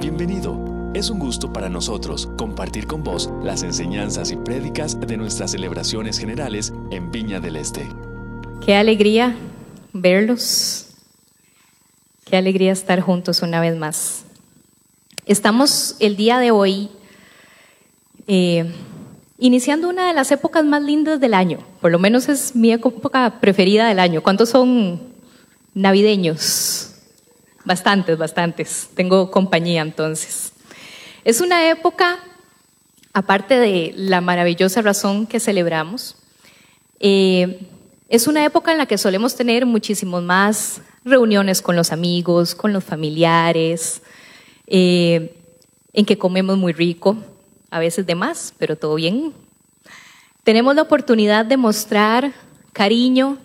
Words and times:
Bienvenido. 0.00 0.58
Es 0.94 1.10
un 1.10 1.18
gusto 1.18 1.52
para 1.52 1.68
nosotros 1.68 2.30
compartir 2.38 2.86
con 2.86 3.04
vos 3.04 3.30
las 3.42 3.62
enseñanzas 3.62 4.30
y 4.30 4.36
prédicas 4.36 4.98
de 4.98 5.18
nuestras 5.18 5.50
celebraciones 5.50 6.18
generales 6.18 6.72
en 6.90 7.10
Viña 7.10 7.38
del 7.38 7.56
Este. 7.56 7.86
Qué 8.64 8.76
alegría 8.76 9.36
verlos. 9.92 10.86
Qué 12.24 12.38
alegría 12.38 12.72
estar 12.72 13.02
juntos 13.02 13.42
una 13.42 13.60
vez 13.60 13.76
más. 13.76 14.24
Estamos 15.26 15.96
el 16.00 16.16
día 16.16 16.38
de 16.38 16.50
hoy 16.50 16.88
eh, 18.26 18.72
iniciando 19.38 19.90
una 19.90 20.08
de 20.08 20.14
las 20.14 20.32
épocas 20.32 20.64
más 20.64 20.82
lindas 20.82 21.20
del 21.20 21.34
año. 21.34 21.58
Por 21.82 21.90
lo 21.90 21.98
menos 21.98 22.30
es 22.30 22.56
mi 22.56 22.72
época 22.72 23.38
preferida 23.38 23.86
del 23.86 23.98
año. 23.98 24.22
¿Cuántos 24.22 24.48
son 24.48 24.98
navideños? 25.74 26.89
Bastantes, 27.64 28.16
bastantes. 28.16 28.88
Tengo 28.94 29.30
compañía 29.30 29.82
entonces. 29.82 30.52
Es 31.24 31.40
una 31.40 31.68
época, 31.70 32.18
aparte 33.12 33.58
de 33.58 33.92
la 33.96 34.20
maravillosa 34.20 34.80
razón 34.80 35.26
que 35.26 35.40
celebramos, 35.40 36.16
eh, 36.98 37.66
es 38.08 38.26
una 38.26 38.44
época 38.44 38.72
en 38.72 38.78
la 38.78 38.86
que 38.86 38.98
solemos 38.98 39.36
tener 39.36 39.66
muchísimos 39.66 40.22
más 40.22 40.80
reuniones 41.04 41.62
con 41.62 41.76
los 41.76 41.92
amigos, 41.92 42.54
con 42.54 42.72
los 42.72 42.82
familiares, 42.82 44.02
eh, 44.66 45.34
en 45.92 46.04
que 46.04 46.18
comemos 46.18 46.56
muy 46.56 46.72
rico, 46.72 47.16
a 47.70 47.78
veces 47.78 48.06
de 48.06 48.14
más, 48.14 48.54
pero 48.58 48.76
todo 48.76 48.94
bien. 48.94 49.32
Tenemos 50.44 50.74
la 50.74 50.82
oportunidad 50.82 51.44
de 51.44 51.56
mostrar 51.56 52.32
cariño, 52.72 53.38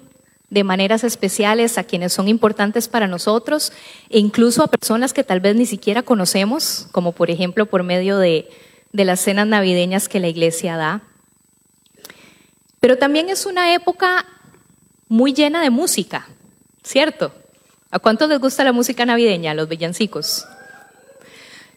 de 0.49 0.63
maneras 0.63 1.04
especiales 1.04 1.77
a 1.77 1.84
quienes 1.84 2.13
son 2.13 2.27
importantes 2.27 2.88
para 2.88 3.08
nosotros 3.08 3.73
e 4.10 4.20
incluso 4.20 4.63
a 4.63 4.68
personas 4.68 5.13
que 5.13 5.24
tal 5.24 5.40
vez 5.40 5.55
ni 5.55 5.65
siquiera 5.65 6.04
conocemos, 6.04 6.88
como 6.91 7.13
por 7.13 7.29
ejemplo 7.29 7.65
por 7.65 7.84
medio 7.84 8.18
de, 8.18 8.49
de 8.91 9.05
las 9.05 9.20
cenas 9.20 9.48
navideñas 9.48 10.07
que 10.07 10.20
la 10.20 10.27
iglesia 10.27 10.77
da. 10.77 11.01
Pero 12.79 12.98
también 12.98 13.29
es 13.29 13.46
una 13.46 13.73
época 13.73 14.26
muy 15.07 15.34
llena 15.34 15.62
de 15.62 15.71
música, 15.71 16.27
¿cierto? 16.84 17.34
¿A 17.90 17.99
cuántos 17.99 18.29
les 18.29 18.40
gusta 18.40 18.63
la 18.63 18.71
música 18.71 19.05
navideña, 19.05 19.54
los 19.54 19.68
villancicos? 19.68 20.46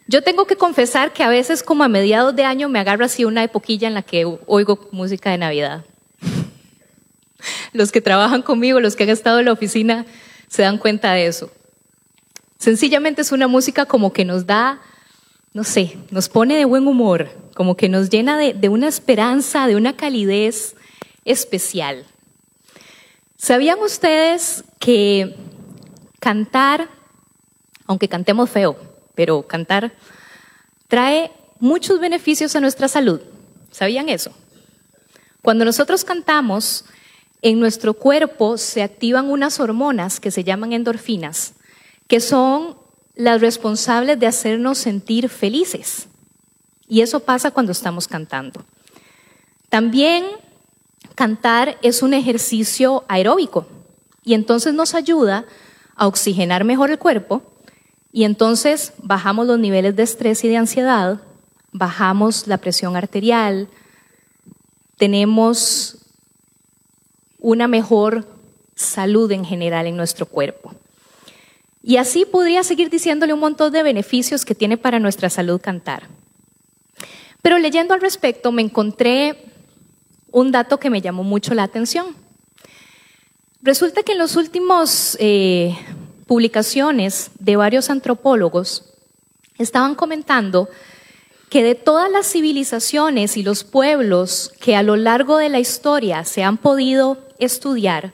Yo 0.07 0.23
tengo 0.23 0.45
que 0.45 0.55
confesar 0.55 1.13
que 1.13 1.23
a 1.23 1.29
veces 1.29 1.63
como 1.63 1.83
a 1.83 1.87
mediados 1.87 2.35
de 2.35 2.43
año 2.43 2.67
me 2.67 2.79
agarra 2.79 3.05
así 3.05 3.25
una 3.25 3.43
epoquilla 3.43 3.87
en 3.87 3.93
la 3.93 4.01
que 4.01 4.25
oigo 4.47 4.87
música 4.91 5.29
de 5.31 5.37
Navidad 5.37 5.85
los 7.73 7.91
que 7.91 8.01
trabajan 8.01 8.41
conmigo, 8.41 8.79
los 8.79 8.95
que 8.95 9.03
han 9.03 9.09
estado 9.09 9.39
en 9.39 9.45
la 9.45 9.53
oficina, 9.53 10.05
se 10.47 10.63
dan 10.63 10.77
cuenta 10.77 11.13
de 11.13 11.27
eso. 11.27 11.51
Sencillamente 12.57 13.21
es 13.21 13.31
una 13.31 13.47
música 13.47 13.85
como 13.85 14.11
que 14.11 14.25
nos 14.25 14.45
da, 14.45 14.81
no 15.53 15.63
sé, 15.63 15.97
nos 16.11 16.27
pone 16.27 16.57
de 16.57 16.65
buen 16.65 16.87
humor, 16.87 17.29
como 17.55 17.77
que 17.77 17.87
nos 17.87 18.09
llena 18.09 18.37
de, 18.37 18.69
una 18.69 18.87
esperanza, 18.87 19.67
de 19.67 19.75
una 19.75 19.95
calidez 19.95 20.75
especial. 21.23 22.05
¿Sabían 23.37 23.79
ustedes 23.79 24.65
que 24.79 25.37
cantar, 26.19 26.89
aunque 27.85 28.09
cantemos 28.09 28.49
feo, 28.49 28.77
pero 29.15 29.47
cantar 29.47 29.93
trae 30.89 31.31
muchos 31.59 32.01
beneficios 32.01 32.55
a 32.57 32.59
nuestra 32.59 32.89
salud? 32.89 33.21
¿Sabían 33.71 34.09
eso? 34.09 34.33
Cuando 35.41 35.63
nosotros 35.63 36.03
cantamos, 36.03 36.83
en 37.41 37.59
nuestro 37.59 37.93
cuerpo 37.93 38.57
se 38.57 38.83
activan 38.83 39.29
unas 39.29 39.59
hormonas 39.59 40.19
que 40.19 40.31
se 40.31 40.43
llaman 40.43 40.73
endorfinas, 40.73 41.53
que 42.07 42.19
son 42.19 42.77
las 43.15 43.41
responsables 43.41 44.19
de 44.19 44.27
hacernos 44.27 44.77
sentir 44.77 45.29
felices. 45.29 46.07
Y 46.87 47.01
eso 47.01 47.19
pasa 47.21 47.51
cuando 47.51 47.71
estamos 47.71 48.07
cantando. 48.07 48.65
También 49.69 50.25
cantar 51.15 51.77
es 51.81 52.01
un 52.01 52.13
ejercicio 52.13 53.03
aeróbico 53.07 53.67
y 54.23 54.33
entonces 54.33 54.73
nos 54.73 54.95
ayuda 54.95 55.45
a 55.95 56.07
oxigenar 56.07 56.63
mejor 56.63 56.89
el 56.91 56.97
cuerpo 56.97 57.43
y 58.11 58.23
entonces 58.23 58.93
bajamos 59.03 59.45
los 59.45 59.59
niveles 59.59 59.95
de 59.95 60.03
estrés 60.03 60.43
y 60.43 60.47
de 60.47 60.57
ansiedad, 60.57 61.21
bajamos 61.71 62.47
la 62.47 62.57
presión 62.57 62.95
arterial, 62.95 63.67
tenemos 64.97 65.98
una 67.39 67.67
mejor 67.67 68.27
salud 68.75 69.31
en 69.31 69.45
general 69.45 69.87
en 69.87 69.97
nuestro 69.97 70.25
cuerpo. 70.25 70.73
Y 71.81 71.97
así 71.97 72.25
podría 72.25 72.63
seguir 72.63 72.89
diciéndole 72.89 73.33
un 73.33 73.39
montón 73.39 73.71
de 73.71 73.83
beneficios 73.83 74.45
que 74.45 74.55
tiene 74.55 74.77
para 74.77 74.99
nuestra 74.99 75.29
salud 75.29 75.61
cantar. 75.61 76.03
Pero 77.41 77.57
leyendo 77.57 77.93
al 77.93 78.01
respecto 78.01 78.51
me 78.51 78.61
encontré 78.61 79.45
un 80.31 80.51
dato 80.51 80.79
que 80.79 80.89
me 80.89 81.01
llamó 81.01 81.23
mucho 81.23 81.53
la 81.53 81.63
atención. 81.63 82.15
Resulta 83.61 84.03
que 84.03 84.13
en 84.13 84.17
las 84.17 84.35
últimas 84.35 85.17
eh, 85.19 85.75
publicaciones 86.27 87.31
de 87.39 87.55
varios 87.55 87.89
antropólogos 87.89 88.85
estaban 89.57 89.95
comentando 89.95 90.69
que 91.49 91.63
de 91.63 91.75
todas 91.75 92.11
las 92.11 92.31
civilizaciones 92.31 93.35
y 93.35 93.43
los 93.43 93.63
pueblos 93.63 94.53
que 94.59 94.75
a 94.75 94.83
lo 94.83 94.95
largo 94.95 95.37
de 95.37 95.49
la 95.49 95.59
historia 95.59 96.23
se 96.23 96.43
han 96.43 96.57
podido 96.57 97.28
estudiar, 97.39 98.13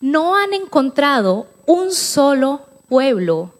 no 0.00 0.36
han 0.36 0.54
encontrado 0.54 1.48
un 1.66 1.92
solo 1.92 2.66
pueblo 2.88 3.54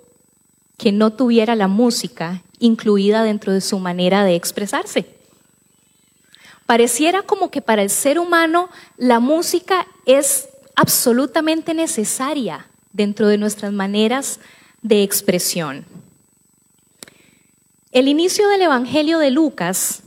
que 0.77 0.93
no 0.93 1.13
tuviera 1.13 1.57
la 1.57 1.69
música 1.69 2.43
incluida 2.61 3.23
dentro 3.23 3.53
de 3.53 3.61
su 3.61 3.79
manera 3.79 4.25
de 4.25 4.35
expresarse. 4.35 5.19
Pareciera 6.67 7.23
como 7.23 7.51
que 7.51 7.63
para 7.63 7.83
el 7.83 7.91
ser 7.91 8.19
humano 8.19 8.69
la 8.97 9.21
música 9.21 9.87
es 10.07 10.49
absolutamente 10.77 11.75
necesaria 11.75 12.67
dentro 12.93 13.27
de 13.27 13.39
nuestras 13.39 13.73
maneras 13.73 14.39
de 14.83 15.03
expresión. 15.03 15.85
El 17.91 18.07
inicio 18.07 18.49
del 18.49 18.63
Evangelio 18.63 19.19
de 19.19 19.31
Lucas 19.31 20.03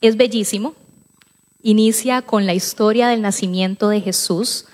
es 0.00 0.16
bellísimo. 0.16 0.74
Inicia 1.62 2.22
con 2.22 2.46
la 2.46 2.54
historia 2.54 3.08
del 3.08 3.22
nacimiento 3.22 3.88
de 3.88 4.00
Jesús. 4.00 4.66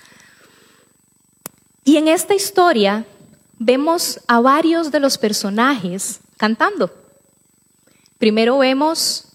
Y 1.83 1.97
en 1.97 2.07
esta 2.07 2.33
historia 2.33 3.05
vemos 3.59 4.21
a 4.27 4.41
varios 4.41 4.91
de 4.91 4.99
los 4.99 5.17
personajes 5.17 6.19
cantando. 6.37 6.93
Primero 8.17 8.57
vemos 8.57 9.25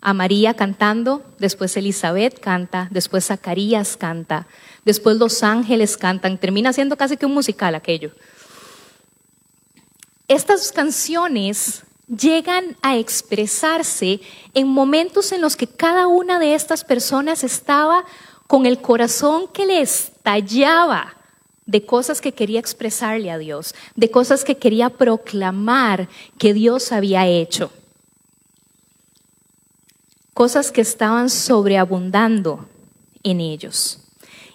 a 0.00 0.12
María 0.14 0.54
cantando, 0.54 1.24
después 1.38 1.76
Elizabeth 1.76 2.38
canta, 2.38 2.88
después 2.90 3.26
Zacarías 3.26 3.96
canta, 3.96 4.46
después 4.84 5.16
los 5.16 5.42
ángeles 5.42 5.96
cantan, 5.96 6.38
termina 6.38 6.72
siendo 6.72 6.96
casi 6.96 7.16
que 7.16 7.26
un 7.26 7.34
musical 7.34 7.74
aquello. 7.74 8.12
Estas 10.28 10.70
canciones 10.72 11.85
llegan 12.08 12.76
a 12.82 12.96
expresarse 12.96 14.20
en 14.54 14.68
momentos 14.68 15.32
en 15.32 15.40
los 15.40 15.56
que 15.56 15.66
cada 15.66 16.06
una 16.06 16.38
de 16.38 16.54
estas 16.54 16.84
personas 16.84 17.42
estaba 17.44 18.04
con 18.46 18.66
el 18.66 18.80
corazón 18.80 19.48
que 19.48 19.66
le 19.66 19.80
estallaba 19.80 21.16
de 21.66 21.84
cosas 21.84 22.20
que 22.20 22.32
quería 22.32 22.60
expresarle 22.60 23.30
a 23.30 23.38
Dios, 23.38 23.74
de 23.96 24.10
cosas 24.10 24.44
que 24.44 24.56
quería 24.56 24.90
proclamar 24.90 26.08
que 26.38 26.54
Dios 26.54 26.92
había 26.92 27.26
hecho, 27.26 27.72
cosas 30.32 30.70
que 30.70 30.80
estaban 30.80 31.28
sobreabundando 31.28 32.68
en 33.24 33.40
ellos. 33.40 33.98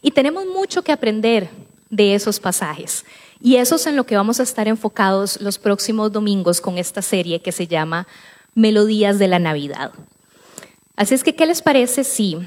Y 0.01 0.11
tenemos 0.11 0.45
mucho 0.45 0.83
que 0.83 0.93
aprender 0.93 1.49
de 1.89 2.15
esos 2.15 2.39
pasajes. 2.39 3.03
Y 3.41 3.55
eso 3.55 3.75
es 3.75 3.87
en 3.87 3.95
lo 3.95 4.05
que 4.05 4.15
vamos 4.15 4.39
a 4.39 4.43
estar 4.43 4.67
enfocados 4.67 5.41
los 5.41 5.57
próximos 5.57 6.11
domingos 6.11 6.61
con 6.61 6.77
esta 6.77 7.01
serie 7.01 7.41
que 7.41 7.51
se 7.51 7.67
llama 7.67 8.07
Melodías 8.53 9.17
de 9.17 9.27
la 9.27 9.39
Navidad. 9.39 9.91
Así 10.95 11.15
es 11.15 11.23
que, 11.23 11.35
¿qué 11.35 11.47
les 11.47 11.61
parece 11.61 12.03
si 12.03 12.37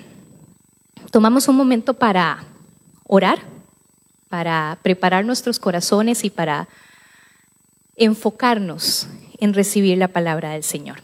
tomamos 1.10 1.48
un 1.48 1.56
momento 1.56 1.94
para 1.94 2.44
orar, 3.06 3.38
para 4.28 4.78
preparar 4.82 5.24
nuestros 5.24 5.58
corazones 5.58 6.24
y 6.24 6.30
para 6.30 6.68
enfocarnos 7.96 9.08
en 9.38 9.54
recibir 9.54 9.98
la 9.98 10.08
palabra 10.08 10.50
del 10.50 10.62
Señor? 10.62 11.02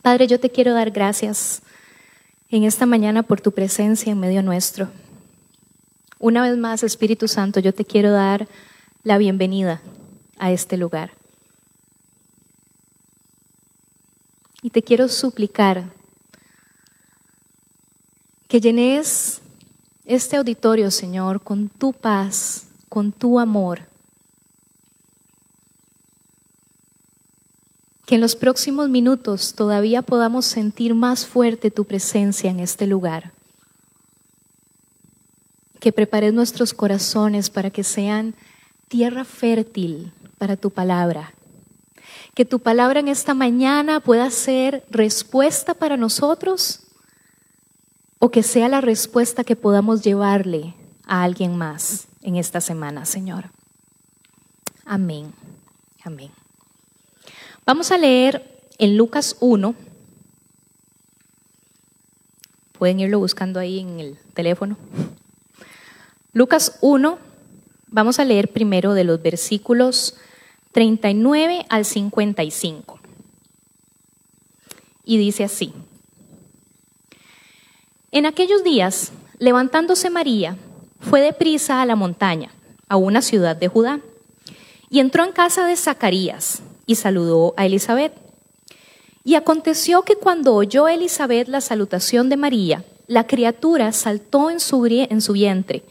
Padre, 0.00 0.28
yo 0.28 0.38
te 0.38 0.50
quiero 0.50 0.74
dar 0.74 0.92
gracias 0.92 1.62
en 2.50 2.62
esta 2.62 2.86
mañana 2.86 3.24
por 3.24 3.40
tu 3.40 3.50
presencia 3.50 4.12
en 4.12 4.20
medio 4.20 4.42
nuestro. 4.44 4.88
Una 6.18 6.42
vez 6.42 6.56
más, 6.56 6.82
Espíritu 6.82 7.28
Santo, 7.28 7.60
yo 7.60 7.72
te 7.72 7.84
quiero 7.84 8.10
dar 8.10 8.48
la 9.04 9.18
bienvenida 9.18 9.80
a 10.38 10.50
este 10.50 10.76
lugar. 10.76 11.12
Y 14.62 14.70
te 14.70 14.82
quiero 14.82 15.08
suplicar 15.08 15.92
que 18.48 18.60
llenes 18.60 19.40
este 20.04 20.36
auditorio, 20.36 20.90
Señor, 20.90 21.42
con 21.42 21.68
tu 21.68 21.92
paz, 21.92 22.66
con 22.88 23.12
tu 23.12 23.38
amor. 23.38 23.88
que 28.08 28.14
en 28.14 28.22
los 28.22 28.36
próximos 28.36 28.88
minutos 28.88 29.52
todavía 29.52 30.00
podamos 30.00 30.46
sentir 30.46 30.94
más 30.94 31.26
fuerte 31.26 31.70
tu 31.70 31.84
presencia 31.84 32.50
en 32.50 32.58
este 32.58 32.86
lugar. 32.86 33.32
Que 35.80 35.92
prepares 35.92 36.32
nuestros 36.32 36.74
corazones 36.74 37.50
para 37.50 37.70
que 37.70 37.84
sean 37.84 38.34
tierra 38.88 39.24
fértil 39.24 40.12
para 40.38 40.56
tu 40.56 40.70
palabra. 40.70 41.34
Que 42.34 42.44
tu 42.44 42.60
palabra 42.60 43.00
en 43.00 43.08
esta 43.08 43.34
mañana 43.34 44.00
pueda 44.00 44.30
ser 44.30 44.84
respuesta 44.90 45.74
para 45.74 45.96
nosotros 45.96 46.80
o 48.18 48.30
que 48.30 48.42
sea 48.42 48.68
la 48.68 48.80
respuesta 48.80 49.44
que 49.44 49.56
podamos 49.56 50.02
llevarle 50.02 50.74
a 51.06 51.22
alguien 51.22 51.56
más 51.56 52.08
en 52.22 52.36
esta 52.36 52.60
semana, 52.60 53.04
Señor. 53.04 53.50
Amén. 54.84 55.32
Amén. 56.04 56.30
Vamos 57.66 57.90
a 57.92 57.98
leer 57.98 58.70
en 58.78 58.96
Lucas 58.96 59.36
1. 59.40 59.74
Pueden 62.78 63.00
irlo 63.00 63.18
buscando 63.18 63.60
ahí 63.60 63.80
en 63.80 64.00
el 64.00 64.18
teléfono. 64.34 64.76
Lucas 66.38 66.78
1, 66.82 67.18
vamos 67.88 68.20
a 68.20 68.24
leer 68.24 68.52
primero 68.52 68.94
de 68.94 69.02
los 69.02 69.20
versículos 69.20 70.14
39 70.70 71.66
al 71.68 71.84
55. 71.84 73.00
Y 75.04 75.18
dice 75.18 75.42
así. 75.42 75.72
En 78.12 78.24
aquellos 78.24 78.62
días, 78.62 79.10
levantándose 79.40 80.10
María, 80.10 80.56
fue 81.00 81.22
deprisa 81.22 81.82
a 81.82 81.86
la 81.86 81.96
montaña, 81.96 82.52
a 82.88 82.94
una 82.96 83.20
ciudad 83.20 83.56
de 83.56 83.66
Judá, 83.66 83.98
y 84.90 85.00
entró 85.00 85.24
en 85.24 85.32
casa 85.32 85.66
de 85.66 85.74
Zacarías 85.74 86.62
y 86.86 86.94
saludó 86.94 87.52
a 87.56 87.66
Elizabeth. 87.66 88.12
Y 89.24 89.34
aconteció 89.34 90.02
que 90.02 90.14
cuando 90.14 90.54
oyó 90.54 90.86
Elizabeth 90.86 91.48
la 91.48 91.60
salutación 91.60 92.28
de 92.28 92.36
María, 92.36 92.84
la 93.08 93.26
criatura 93.26 93.90
saltó 93.90 94.50
en 94.50 94.60
su, 94.60 94.86
en 94.86 95.20
su 95.20 95.32
vientre, 95.32 95.82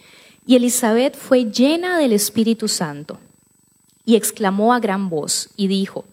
y 0.47 0.55
Elizabeth 0.55 1.15
fue 1.15 1.45
llena 1.51 1.99
del 1.99 2.13
Espíritu 2.13 2.67
Santo. 2.67 3.19
Y 4.05 4.15
exclamó 4.15 4.73
a 4.73 4.79
gran 4.79 5.09
voz 5.09 5.49
y 5.55 5.67
dijo, 5.67 6.05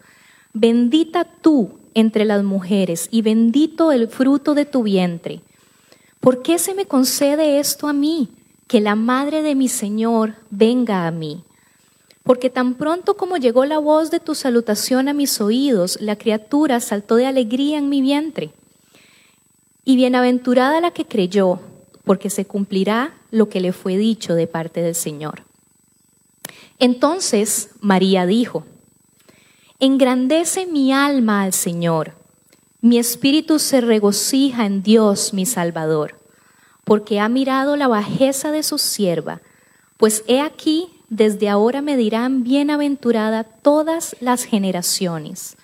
Bendita 0.53 1.25
tú 1.25 1.79
entre 1.95 2.27
las 2.27 2.45
mujeres, 2.45 3.09
y 3.11 3.23
bendito 3.23 3.93
el 3.93 4.09
fruto 4.09 4.55
de 4.55 4.67
tu 4.67 4.83
vientre. 4.83 5.41
¿Por 6.21 6.43
qué 6.43 6.59
se 6.59 6.75
me 6.75 6.85
concede 6.85 7.61
esto 7.61 7.89
a 7.89 7.93
mí? 7.93 8.29
Que 8.67 8.81
la 8.81 8.97
madre 8.97 9.43
de 9.43 9.55
mi 9.55 9.69
Señor 9.69 10.35
venga 10.51 11.07
a 11.07 11.11
mí 11.11 11.45
porque 12.25 12.49
tan 12.49 12.75
pronto 12.75 13.17
como 13.17 13.37
llegó 13.37 13.67
la 13.67 13.79
voz 13.79 14.11
de 14.11 14.19
tu 14.19 14.35
salutación 14.35 15.09
a 15.09 15.13
mis 15.13 15.43
oídos, 15.43 15.99
la 16.01 16.17
criatura 16.17 16.81
saltó 16.81 17.17
de 17.17 17.27
alegría 17.27 17.79
en 17.79 17.91
mi 17.91 18.01
vientre. 18.01 18.51
Y 19.85 19.97
bienaventurada 19.97 20.81
la 20.81 20.91
que 20.91 21.05
creyó, 21.05 21.61
porque 22.05 22.31
se 22.31 22.45
cumplirá 22.45 23.15
lo 23.31 23.49
que 23.49 23.61
le 23.61 23.73
fue 23.73 23.97
dicho 23.97 24.35
de 24.35 24.47
parte 24.47 24.83
del 24.83 24.95
Señor. 24.95 25.43
Entonces 26.79 27.71
María 27.81 28.27
dijo, 28.27 28.65
Engrandece 29.81 30.67
mi 30.67 30.93
alma 30.93 31.43
al 31.43 31.53
Señor, 31.53 32.15
mi 32.81 32.99
espíritu 32.99 33.59
se 33.59 33.81
regocija 33.81 34.67
en 34.67 34.83
Dios 34.83 35.33
mi 35.33 35.47
Salvador, 35.47 36.17
porque 36.85 37.19
ha 37.19 37.29
mirado 37.29 37.77
la 37.77 37.89
bajeza 37.89 38.51
de 38.53 38.63
su 38.63 38.79
sierva, 38.79 39.41
pues 39.97 40.23
he 40.27 40.41
aquí 40.41 40.89
desde 41.09 41.49
ahora 41.49 41.81
me 41.81 41.97
dirán 41.97 42.45
bienaventurada 42.45 43.45
todas 43.45 44.17
las 44.21 44.45
generaciones, 44.45 45.57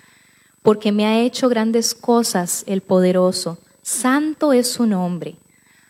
porque 0.61 0.91
me 0.91 1.05
ha 1.05 1.19
hecho 1.19 1.49
grandes 1.49 1.93
cosas 1.93 2.63
el 2.67 2.81
poderoso, 2.81 3.57
santo 3.81 4.53
es 4.53 4.67
su 4.71 4.85
nombre. 4.85 5.35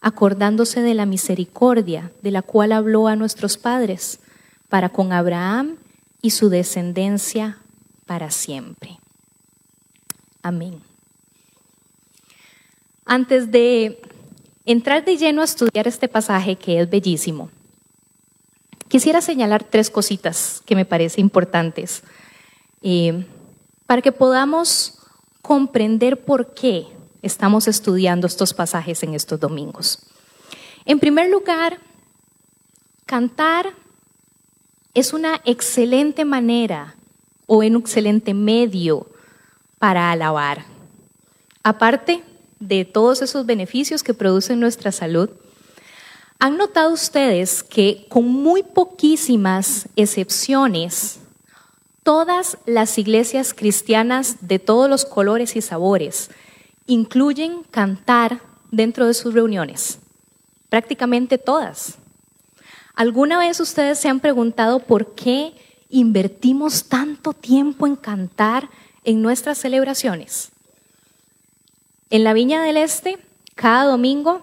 acordándose 0.00 0.80
de 0.82 0.94
la 0.94 1.06
misericordia 1.06 2.12
de 2.22 2.30
la 2.30 2.42
cual 2.42 2.72
habló 2.72 3.08
a 3.08 3.16
nuestros 3.16 3.56
padres, 3.56 4.20
para 4.68 4.90
con 4.90 5.12
Abraham 5.12 5.76
y 6.20 6.30
su 6.30 6.50
descendencia 6.50 7.58
para 8.06 8.30
siempre. 8.30 8.98
Amén. 10.42 10.80
Antes 13.06 13.50
de 13.50 14.00
entrar 14.66 15.04
de 15.04 15.16
lleno 15.16 15.40
a 15.40 15.46
estudiar 15.46 15.88
este 15.88 16.08
pasaje 16.08 16.56
que 16.56 16.80
es 16.80 16.90
bellísimo, 16.90 17.50
Quisiera 18.88 19.20
señalar 19.20 19.64
tres 19.64 19.90
cositas 19.90 20.62
que 20.64 20.74
me 20.74 20.86
parecen 20.86 21.20
importantes 21.20 22.02
eh, 22.80 23.26
para 23.86 24.00
que 24.00 24.12
podamos 24.12 24.98
comprender 25.42 26.24
por 26.24 26.54
qué 26.54 26.86
estamos 27.22 27.68
estudiando 27.68 28.26
estos 28.26 28.54
pasajes 28.54 29.02
en 29.02 29.14
estos 29.14 29.38
domingos. 29.40 29.98
En 30.84 30.98
primer 30.98 31.30
lugar, 31.30 31.78
cantar 33.06 33.74
es 34.94 35.12
una 35.12 35.40
excelente 35.44 36.24
manera 36.24 36.96
o 37.46 37.58
un 37.58 37.76
excelente 37.76 38.34
medio 38.34 39.06
para 39.78 40.10
alabar. 40.10 40.64
Aparte 41.62 42.22
de 42.60 42.84
todos 42.84 43.22
esos 43.22 43.46
beneficios 43.46 44.02
que 44.02 44.14
producen 44.14 44.60
nuestra 44.60 44.92
salud, 44.92 45.30
¿Han 46.40 46.56
notado 46.56 46.92
ustedes 46.92 47.64
que 47.64 48.06
con 48.08 48.24
muy 48.24 48.62
poquísimas 48.62 49.88
excepciones, 49.96 51.18
todas 52.04 52.58
las 52.64 52.96
iglesias 52.96 53.52
cristianas 53.52 54.36
de 54.46 54.60
todos 54.60 54.88
los 54.88 55.04
colores 55.04 55.56
y 55.56 55.62
sabores 55.62 56.30
incluyen 56.88 57.62
cantar 57.70 58.40
dentro 58.72 59.06
de 59.06 59.14
sus 59.14 59.34
reuniones? 59.34 60.00
Prácticamente 60.68 61.38
todas. 61.38 61.98
¿Alguna 62.96 63.38
vez 63.38 63.60
ustedes 63.60 64.00
se 64.00 64.08
han 64.08 64.18
preguntado 64.18 64.80
por 64.80 65.14
qué 65.14 65.52
invertimos 65.88 66.88
tanto 66.88 67.32
tiempo 67.32 67.86
en 67.86 67.94
cantar 67.94 68.68
en 69.04 69.22
nuestras 69.22 69.58
celebraciones? 69.58 70.50
En 72.10 72.24
la 72.24 72.32
Viña 72.32 72.62
del 72.62 72.78
Este, 72.78 73.18
cada 73.54 73.84
domingo 73.84 74.42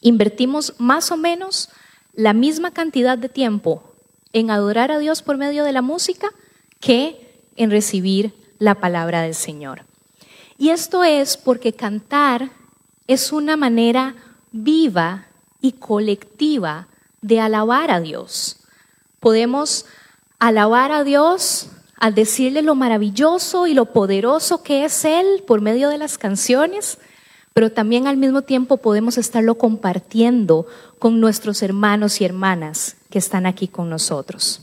invertimos 0.00 0.74
más 0.78 1.10
o 1.10 1.16
menos 1.16 1.70
la 2.12 2.34
misma 2.34 2.72
cantidad 2.72 3.16
de 3.16 3.28
tiempo 3.28 3.94
en 4.32 4.50
adorar 4.50 4.90
a 4.90 4.98
Dios 4.98 5.22
por 5.22 5.38
medio 5.38 5.64
de 5.64 5.72
la 5.72 5.82
música 5.82 6.28
que 6.80 7.46
en 7.56 7.70
recibir 7.70 8.34
la 8.58 8.74
palabra 8.80 9.22
del 9.22 9.34
Señor. 9.34 9.84
Y 10.62 10.70
esto 10.70 11.02
es 11.02 11.36
porque 11.36 11.72
cantar 11.72 12.52
es 13.08 13.32
una 13.32 13.56
manera 13.56 14.14
viva 14.52 15.26
y 15.60 15.72
colectiva 15.72 16.86
de 17.20 17.40
alabar 17.40 17.90
a 17.90 17.98
Dios. 17.98 18.58
Podemos 19.18 19.86
alabar 20.38 20.92
a 20.92 21.02
Dios 21.02 21.66
al 21.96 22.14
decirle 22.14 22.62
lo 22.62 22.76
maravilloso 22.76 23.66
y 23.66 23.74
lo 23.74 23.86
poderoso 23.86 24.62
que 24.62 24.84
es 24.84 25.04
Él 25.04 25.42
por 25.48 25.60
medio 25.60 25.88
de 25.88 25.98
las 25.98 26.16
canciones, 26.16 26.98
pero 27.54 27.72
también 27.72 28.06
al 28.06 28.16
mismo 28.16 28.42
tiempo 28.42 28.76
podemos 28.76 29.18
estarlo 29.18 29.58
compartiendo 29.58 30.68
con 31.00 31.18
nuestros 31.18 31.60
hermanos 31.64 32.20
y 32.20 32.24
hermanas 32.24 32.98
que 33.10 33.18
están 33.18 33.46
aquí 33.46 33.66
con 33.66 33.90
nosotros. 33.90 34.60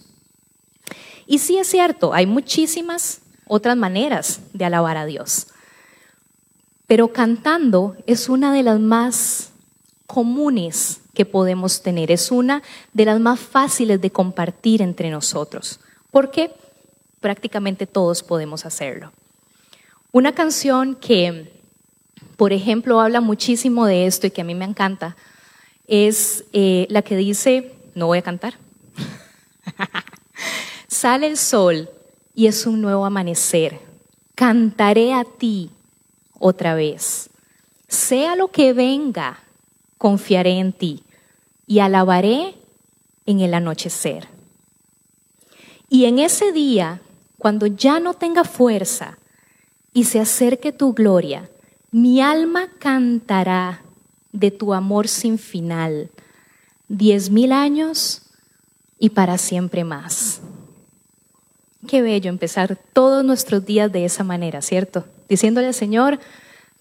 Y 1.28 1.40
sí 1.40 1.58
es 1.58 1.68
cierto, 1.68 2.14
hay 2.14 2.26
muchísimas 2.26 3.20
otras 3.50 3.76
maneras 3.76 4.40
de 4.54 4.64
alabar 4.64 4.96
a 4.96 5.06
Dios, 5.06 5.48
pero 6.90 7.14
cantando 7.14 7.96
es 8.06 8.28
una 8.28 8.52
de 8.52 8.64
las 8.64 8.82
más 8.82 9.52
comunes 10.08 11.00
que 11.14 11.24
podemos 11.24 11.82
tener, 11.82 12.12
es 12.12 12.32
una 12.32 12.62
de 12.92 13.06
las 13.06 13.22
más 13.22 13.40
fáciles 13.40 14.02
de 14.02 14.10
compartir 14.10 14.82
entre 14.82 15.10
nosotros, 15.10 15.80
porque 16.12 16.52
prácticamente 17.22 17.88
todos 17.88 18.24
podemos 18.24 18.66
hacerlo. 18.66 19.14
Una 20.12 20.34
canción 20.34 20.96
que 20.96 21.54
por 22.40 22.54
ejemplo, 22.54 23.02
habla 23.02 23.20
muchísimo 23.20 23.86
de 23.86 24.06
esto 24.06 24.28
y 24.28 24.32
que 24.32 24.40
a 24.40 24.46
mí 24.46 24.56
me 24.56 24.64
encanta, 24.64 25.18
es 25.88 26.46
eh, 26.54 26.88
la 26.90 27.02
que 27.02 27.18
dice, 27.18 27.74
no 27.96 28.08
voy 28.08 28.20
a 28.20 28.22
cantar, 28.22 28.54
sale 30.88 31.28
el 31.28 31.36
sol 31.36 31.90
y 32.34 32.48
es 32.48 32.66
un 32.66 32.82
nuevo 32.82 33.06
amanecer, 33.06 33.80
cantaré 34.36 35.14
a 35.14 35.26
ti 35.26 35.70
otra 36.40 36.74
vez. 36.74 37.30
Sea 37.88 38.36
lo 38.36 38.50
que 38.50 38.74
venga, 38.74 39.40
confiaré 39.98 40.60
en 40.60 40.74
ti 40.74 41.04
y 41.68 41.80
alabaré 41.80 42.56
en 43.26 43.42
el 43.42 43.54
anochecer. 43.54 44.28
Y 45.90 46.06
en 46.06 46.20
ese 46.20 46.52
día, 46.52 47.02
cuando 47.38 47.68
ya 47.68 48.00
no 48.00 48.14
tenga 48.14 48.44
fuerza 48.44 49.18
y 49.94 50.06
se 50.06 50.20
acerque 50.20 50.72
tu 50.72 50.94
gloria, 50.94 51.50
mi 51.92 52.22
alma 52.22 52.70
cantará 52.80 53.82
de 54.32 54.52
tu 54.52 54.74
amor 54.74 55.08
sin 55.08 55.40
final, 55.40 56.12
diez 56.88 57.30
mil 57.30 57.52
años 57.52 58.22
y 59.00 59.10
para 59.10 59.38
siempre 59.38 59.84
más. 59.84 60.42
Qué 61.88 62.02
bello 62.02 62.30
empezar 62.30 62.78
todos 62.94 63.24
nuestros 63.24 63.66
días 63.66 63.92
de 63.92 64.06
esa 64.06 64.24
manera, 64.24 64.62
¿cierto? 64.62 65.06
Diciéndole 65.30 65.68
al 65.68 65.74
Señor, 65.74 66.20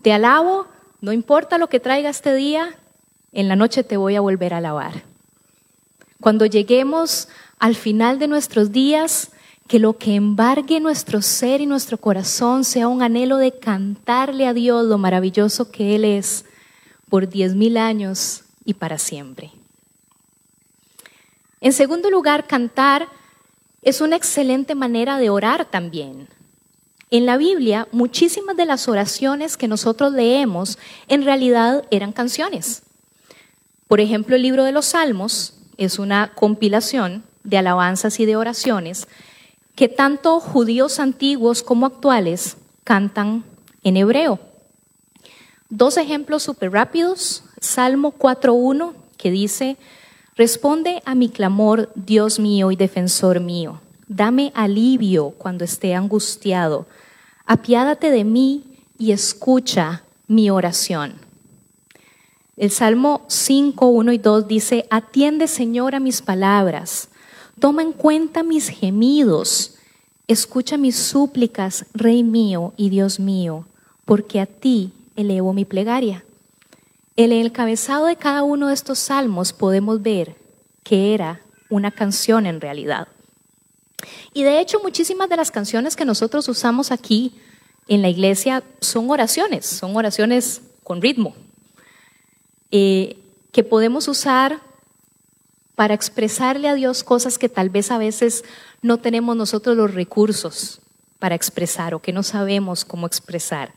te 0.03 0.13
alabo, 0.13 0.67
no 1.01 1.13
importa 1.13 1.59
lo 1.59 1.69
que 1.69 1.81
traiga 1.81 2.11
este 2.11 2.35
día, 2.35 2.77
en 3.33 3.49
la 3.49 3.57
noche 3.57 3.85
te 3.85 3.97
voy 3.97 4.17
a 4.17 4.21
volver 4.21 4.55
a 4.55 4.59
alabar. 4.59 5.03
Cuando 6.21 6.47
lleguemos 6.47 7.29
al 7.59 7.77
final 7.77 8.19
de 8.19 8.27
nuestros 8.27 8.73
días, 8.73 9.31
que 9.69 9.79
lo 9.79 9.99
que 9.99 10.15
embargue 10.15 10.81
nuestro 10.81 11.23
ser 11.23 11.61
y 11.61 11.67
nuestro 11.67 11.99
corazón 11.99 12.65
sea 12.65 12.89
un 12.89 13.03
anhelo 13.03 13.37
de 13.37 13.57
cantarle 13.57 14.47
a 14.47 14.55
Dios 14.55 14.87
lo 14.87 14.99
maravilloso 14.99 15.71
que 15.71 15.95
Él 15.95 16.05
es 16.05 16.47
por 17.09 17.29
diez 17.29 17.55
mil 17.55 17.77
años 17.77 18.45
y 18.65 18.75
para 18.75 18.99
siempre. 18.99 19.53
En 21.61 21.73
segundo 21.73 22.11
lugar, 22.11 22.47
cantar 22.47 23.09
es 23.83 24.01
una 24.01 24.17
excelente 24.17 24.75
manera 24.75 25.19
de 25.19 25.31
orar 25.31 25.65
también. 25.65 26.29
En 27.11 27.25
la 27.25 27.37
Biblia, 27.37 27.89
muchísimas 27.91 28.57
de 28.57 28.67
las 28.67 28.89
oraciones 28.89 29.57
que 29.57 29.69
nosotros 29.69 30.13
leemos 30.13 30.79
en 31.09 31.25
realidad 31.25 31.85
eran 31.91 32.13
canciones. 32.13 32.83
Por 33.87 34.01
ejemplo, 34.01 34.37
el 34.37 34.43
libro 34.43 34.65
de 34.65 34.73
los 34.73 34.87
Salmos 34.87 35.55
es 35.79 35.99
una 35.99 36.33
compilación 36.35 37.23
de 37.45 37.57
alabanzas 37.57 38.21
y 38.21 38.27
de 38.27 38.37
oraciones 38.37 39.09
que 39.75 39.89
tanto 39.89 40.41
judíos 40.41 40.99
antiguos 40.99 41.63
como 41.63 41.87
actuales 41.87 42.57
cantan 42.85 43.45
en 43.85 43.97
hebreo. 43.97 44.41
Dos 45.71 45.97
ejemplos 45.97 46.43
súper 46.43 46.73
rápidos. 46.73 47.45
Salmo 47.61 48.13
4.1 48.13 48.93
que 49.17 49.31
dice, 49.31 49.77
Responde 50.39 51.03
a 51.05 51.15
mi 51.15 51.29
clamor, 51.29 51.91
Dios 51.95 52.39
mío 52.39 52.71
y 52.71 52.77
defensor 52.77 53.41
mío. 53.41 53.83
Dame 54.07 54.51
alivio 54.55 55.35
cuando 55.37 55.65
esté 55.65 55.95
angustiado. 55.95 56.87
Apiádate 57.45 58.11
de 58.11 58.25
mí 58.25 58.65
y 58.97 59.13
escucha 59.13 60.05
mi 60.27 60.49
oración. 60.49 61.17
El 62.57 62.71
Salmo 62.71 63.27
5, 63.29 63.87
1 63.87 64.13
y 64.13 64.19
2 64.19 64.49
dice, 64.49 64.87
Atiende 64.89 65.47
Señor 65.47 65.95
a 65.95 66.01
mis 66.01 66.23
palabras 66.23 67.11
Toma 67.59 67.83
en 67.83 67.93
cuenta 67.93 68.45
mis 68.45 68.69
gemidos, 68.69 69.75
escucha 70.29 70.77
mis 70.77 70.95
súplicas, 70.95 71.87
Rey 71.93 72.23
mío 72.23 72.73
y 72.77 72.89
Dios 72.89 73.19
mío, 73.19 73.67
porque 74.05 74.41
a 74.41 74.47
ti 74.47 74.93
elevo 75.17 75.53
mi 75.53 75.65
plegaria. 75.65 76.25
En 77.19 77.33
el 77.33 77.47
encabezado 77.47 78.07
de 78.07 78.15
cada 78.15 78.45
uno 78.45 78.69
de 78.69 78.75
estos 78.75 79.01
salmos 79.01 79.53
podemos 79.53 80.01
ver 80.01 80.37
que 80.85 81.15
era 81.15 81.41
una 81.69 81.91
canción 81.91 82.47
en 82.47 82.61
realidad. 82.61 83.09
Y 84.33 84.45
de 84.45 84.61
hecho 84.61 84.79
muchísimas 84.85 85.29
de 85.29 85.37
las 85.37 85.51
canciones 85.51 85.97
que 85.97 86.05
nosotros 86.05 86.49
usamos 86.49 86.93
aquí 86.93 87.35
en 87.89 88.03
la 88.03 88.09
iglesia 88.09 88.63
son 88.81 89.11
oraciones, 89.11 89.67
son 89.67 89.97
oraciones 89.97 90.63
con 90.85 91.03
ritmo, 91.03 91.35
eh, 92.71 93.19
que 93.51 93.65
podemos 93.65 94.07
usar 94.07 94.61
para 95.75 95.95
expresarle 95.95 96.69
a 96.69 96.75
Dios 96.75 97.03
cosas 97.03 97.37
que 97.37 97.49
tal 97.49 97.69
vez 97.69 97.91
a 97.91 97.99
veces 97.99 98.45
no 98.81 98.99
tenemos 98.99 99.37
nosotros 99.37 99.77
los 99.77 99.93
recursos 99.93 100.81
para 101.19 101.35
expresar 101.35 101.95
o 101.95 101.99
que 102.01 102.13
no 102.13 102.23
sabemos 102.23 102.85
cómo 102.85 103.09
expresar. 103.09 103.75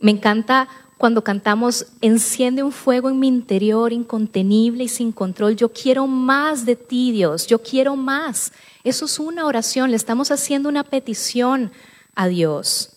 Me 0.00 0.10
encanta 0.10 0.68
cuando 1.04 1.22
cantamos, 1.22 1.88
enciende 2.00 2.62
un 2.62 2.72
fuego 2.72 3.10
en 3.10 3.18
mi 3.18 3.28
interior 3.28 3.92
incontenible 3.92 4.84
y 4.84 4.88
sin 4.88 5.12
control. 5.12 5.54
Yo 5.54 5.70
quiero 5.70 6.06
más 6.06 6.64
de 6.64 6.76
ti, 6.76 7.12
Dios, 7.12 7.46
yo 7.46 7.58
quiero 7.58 7.94
más. 7.94 8.54
Eso 8.84 9.04
es 9.04 9.18
una 9.18 9.44
oración, 9.44 9.90
le 9.90 9.96
estamos 9.96 10.30
haciendo 10.30 10.66
una 10.70 10.82
petición 10.82 11.72
a 12.14 12.26
Dios. 12.28 12.92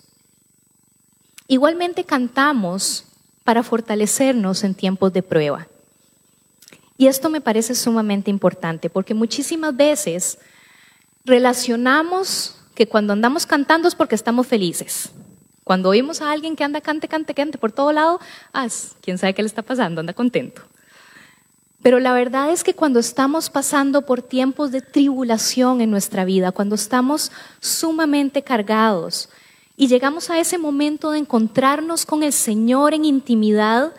Igualmente 1.50 2.06
cantamos 2.06 3.04
para 3.44 3.62
fortalecernos 3.62 4.64
en 4.64 4.74
tiempos 4.74 5.12
de 5.12 5.22
prueba. 5.22 5.68
Y 6.98 7.08
esto 7.08 7.30
me 7.30 7.42
parece 7.42 7.76
sumamente 7.76 8.32
importante 8.32 8.90
porque 8.90 9.16
muchísimas 9.16 9.76
veces 9.76 10.40
relacionamos 11.26 12.56
que 12.74 12.88
cuando 12.88 13.12
andamos 13.12 13.46
cantando 13.46 13.90
es 13.90 13.96
porque 13.96 14.16
estamos 14.16 14.48
felices. 14.48 15.12
Cuando 15.68 15.90
oímos 15.90 16.22
a 16.22 16.32
alguien 16.32 16.56
que 16.56 16.64
anda 16.64 16.80
cante, 16.80 17.10
cante, 17.10 17.34
cante 17.34 17.58
por 17.58 17.74
todo 17.74 17.92
lado, 17.92 18.22
ah, 18.54 18.70
quién 19.02 19.18
sabe 19.18 19.34
qué 19.34 19.42
le 19.42 19.50
está 19.50 19.64
pasando, 19.64 20.00
anda 20.00 20.14
contento. 20.14 20.62
Pero 21.84 22.00
la 22.00 22.14
verdad 22.14 22.52
es 22.52 22.64
que 22.64 22.74
cuando 22.74 23.00
estamos 23.00 23.50
pasando 23.50 24.04
por 24.04 24.22
tiempos 24.22 24.72
de 24.72 24.80
tribulación 24.80 25.82
en 25.82 25.92
nuestra 25.92 26.24
vida, 26.24 26.54
cuando 26.54 26.76
estamos 26.76 27.34
sumamente 27.60 28.44
cargados 28.44 29.28
y 29.76 29.90
llegamos 29.90 30.30
a 30.30 30.40
ese 30.40 30.58
momento 30.58 31.12
de 31.12 31.20
encontrarnos 31.20 32.06
con 32.06 32.24
el 32.24 32.32
Señor 32.32 32.94
en 32.94 33.04
intimidad, 33.04 33.92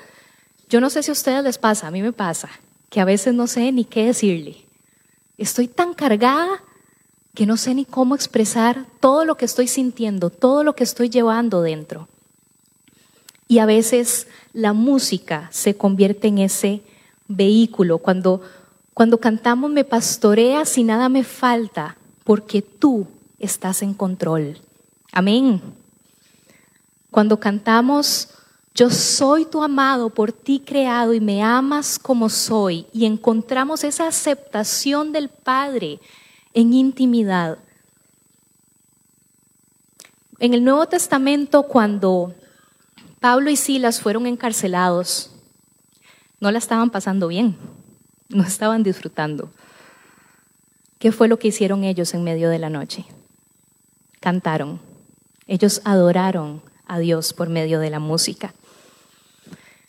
yo 0.70 0.80
no 0.80 0.88
sé 0.88 1.02
si 1.02 1.10
a 1.10 1.12
ustedes 1.12 1.44
les 1.44 1.58
pasa, 1.58 1.88
a 1.88 1.90
mí 1.90 2.00
me 2.00 2.14
pasa, 2.14 2.48
que 2.88 3.02
a 3.02 3.04
veces 3.04 3.34
no 3.34 3.46
sé 3.46 3.72
ni 3.72 3.84
qué 3.84 4.06
decirle. 4.06 4.64
Estoy 5.36 5.68
tan 5.68 5.92
cargada 5.92 6.62
que 7.38 7.46
no 7.46 7.56
sé 7.56 7.72
ni 7.72 7.84
cómo 7.84 8.16
expresar 8.16 8.84
todo 8.98 9.24
lo 9.24 9.36
que 9.36 9.44
estoy 9.44 9.68
sintiendo, 9.68 10.28
todo 10.28 10.64
lo 10.64 10.74
que 10.74 10.82
estoy 10.82 11.08
llevando 11.08 11.62
dentro. 11.62 12.08
Y 13.46 13.60
a 13.60 13.64
veces 13.64 14.26
la 14.52 14.72
música 14.72 15.48
se 15.52 15.76
convierte 15.76 16.26
en 16.26 16.38
ese 16.38 16.82
vehículo. 17.28 17.98
Cuando, 17.98 18.42
cuando 18.92 19.20
cantamos 19.20 19.70
me 19.70 19.84
pastoreas 19.84 20.76
y 20.78 20.82
nada 20.82 21.08
me 21.08 21.22
falta, 21.22 21.96
porque 22.24 22.60
tú 22.60 23.06
estás 23.38 23.82
en 23.82 23.94
control. 23.94 24.58
Amén. 25.12 25.62
Cuando 27.12 27.38
cantamos 27.38 28.30
yo 28.74 28.90
soy 28.90 29.44
tu 29.44 29.62
amado, 29.62 30.10
por 30.10 30.32
ti 30.32 30.58
creado 30.66 31.14
y 31.14 31.20
me 31.20 31.44
amas 31.44 32.00
como 32.00 32.30
soy. 32.30 32.86
Y 32.92 33.06
encontramos 33.06 33.84
esa 33.84 34.08
aceptación 34.08 35.12
del 35.12 35.28
Padre 35.28 36.00
en 36.58 36.74
intimidad. 36.74 37.58
En 40.40 40.54
el 40.54 40.64
Nuevo 40.64 40.86
Testamento, 40.86 41.62
cuando 41.62 42.34
Pablo 43.20 43.48
y 43.48 43.54
Silas 43.54 44.00
fueron 44.00 44.26
encarcelados, 44.26 45.30
no 46.40 46.50
la 46.50 46.58
estaban 46.58 46.90
pasando 46.90 47.28
bien, 47.28 47.56
no 48.28 48.42
estaban 48.42 48.82
disfrutando. 48.82 49.52
¿Qué 50.98 51.12
fue 51.12 51.28
lo 51.28 51.38
que 51.38 51.46
hicieron 51.46 51.84
ellos 51.84 52.12
en 52.12 52.24
medio 52.24 52.50
de 52.50 52.58
la 52.58 52.70
noche? 52.70 53.04
Cantaron. 54.18 54.80
Ellos 55.46 55.80
adoraron 55.84 56.60
a 56.88 56.98
Dios 56.98 57.34
por 57.34 57.50
medio 57.50 57.78
de 57.78 57.90
la 57.90 58.00
música. 58.00 58.52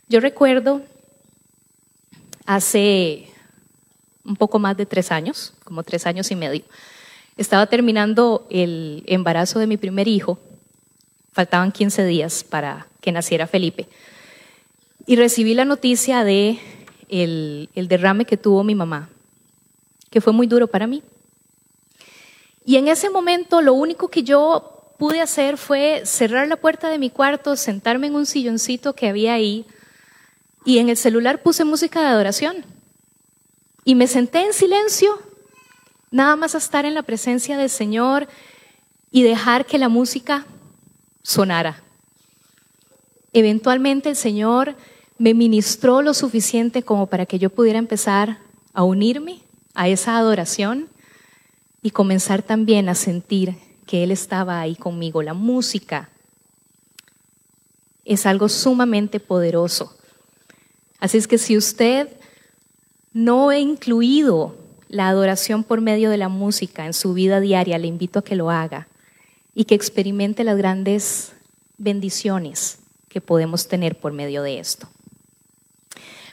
Yo 0.07 0.19
recuerdo 0.19 0.83
hace 2.45 3.33
un 4.29 4.36
poco 4.36 4.59
más 4.59 4.77
de 4.77 4.86
tres 4.86 5.12
años, 5.12 5.53
como 5.65 5.81
tres 5.83 6.05
años 6.05 6.29
y 6.29 6.36
medio, 6.36 6.62
estaba 7.36 7.65
terminando 7.65 8.45
el 8.51 9.03
embarazo 9.07 9.57
de 9.57 9.65
mi 9.65 9.75
primer 9.75 10.07
hijo, 10.07 10.39
faltaban 11.33 11.71
15 11.71 12.05
días 12.05 12.43
para 12.43 12.88
que 13.01 13.12
naciera 13.12 13.48
Felipe, 13.48 13.88
y 15.07 15.15
recibí 15.15 15.55
la 15.55 15.65
noticia 15.65 16.24
de 16.24 16.59
el, 17.09 17.69
el 17.74 17.88
derrame 17.88 18.25
que 18.25 18.38
tuvo 18.38 18.63
mi 18.63 18.75
mamá, 18.75 19.09
que 20.12 20.21
fue 20.21 20.31
muy 20.31 20.45
duro 20.45 20.67
para 20.67 20.86
mí. 20.86 21.01
Y 22.63 22.75
en 22.75 22.88
ese 22.88 23.09
momento 23.09 23.63
lo 23.63 23.74
único 23.74 24.09
que 24.09 24.21
yo 24.21 24.93
pude 25.00 25.21
hacer 25.21 25.57
fue 25.57 26.03
cerrar 26.05 26.48
la 26.48 26.57
puerta 26.57 26.89
de 26.89 27.00
mi 27.00 27.09
cuarto, 27.09 27.55
sentarme 27.55 28.07
en 28.07 28.15
un 28.15 28.27
silloncito 28.27 28.93
que 28.93 29.07
había 29.07 29.33
ahí, 29.33 29.65
y 30.65 30.77
en 30.77 30.89
el 30.89 30.98
celular 30.98 31.41
puse 31.41 31.63
música 31.63 32.01
de 32.01 32.07
adoración. 32.07 32.78
Y 33.89 33.96
me 33.96 34.05
senté 34.05 34.46
en 34.46 34.53
silencio, 34.53 35.19
nada 36.12 36.36
más 36.36 36.53
a 36.53 36.60
estar 36.60 36.86
en 36.86 36.93
la 36.93 37.01
presencia 37.01 37.58
del 37.58 37.72
Señor 37.72 38.27
y 39.10 39.24
dejar 39.24 39.65
que 39.65 39.79
la 39.79 39.89
música 39.89 40.46
sonara. 41.24 41.81
Eventualmente 43.34 44.10
el 44.10 44.15
Señor 44.15 44.75
me 45.17 45.34
ministró 45.34 46.03
lo 46.03 46.13
suficiente 46.13 46.84
como 46.84 47.08
para 47.08 47.25
que 47.25 47.39
yo 47.39 47.50
pudiera 47.50 47.79
empezar 47.79 48.38
a 48.74 48.84
unirme 48.84 49.41
a 49.74 49.88
esa 49.88 50.19
adoración 50.19 50.88
y 51.81 51.89
comenzar 51.89 52.43
también 52.43 52.89
a 52.89 52.93
sentir 52.93 53.55
que 53.88 54.03
Él 54.03 54.12
estaba 54.12 54.60
ahí 54.60 54.75
conmigo. 54.75 55.24
La 55.24 55.34
música 55.34 56.12
es 58.05 58.27
algo 58.27 58.50
sumamente 58.50 59.19
poderoso. 59.19 59.98
Así 61.00 61.17
es 61.17 61.27
que 61.27 61.39
si 61.39 61.58
usted 61.58 62.18
no 63.19 63.49
ha 63.49 63.57
incluido 63.57 64.55
la 64.88 65.09
adoración 65.09 65.65
por 65.65 65.81
medio 65.81 66.09
de 66.09 66.15
la 66.15 66.29
música 66.29 66.85
en 66.85 66.93
su 66.93 67.13
vida 67.13 67.41
diaria, 67.41 67.77
le 67.77 67.88
invito 67.88 68.19
a 68.19 68.23
que 68.23 68.38
lo 68.38 68.49
haga 68.49 68.88
y 69.53 69.65
que 69.65 69.75
experimente 69.75 70.45
las 70.45 70.55
grandes 70.55 71.33
bendiciones 71.77 72.79
que 73.09 73.19
podemos 73.19 73.67
tener 73.67 73.99
por 73.99 74.13
medio 74.13 74.41
de 74.41 74.59
esto. 74.59 74.88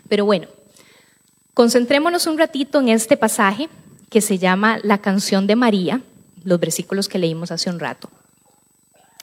Pero 0.09 0.27
bueno, 0.27 0.47
concentrémonos 1.55 2.29
un 2.29 2.39
ratito 2.39 2.79
en 2.79 2.91
este 2.91 3.17
pasaje 3.17 3.69
que 4.09 4.21
se 4.21 4.39
llama 4.39 4.79
la 4.85 4.99
canción 4.99 5.49
de 5.49 5.57
María, 5.57 6.03
los 6.45 6.61
versículos 6.61 7.09
que 7.09 7.19
leímos 7.19 7.51
hace 7.51 7.69
un 7.69 7.81
rato. 7.81 8.09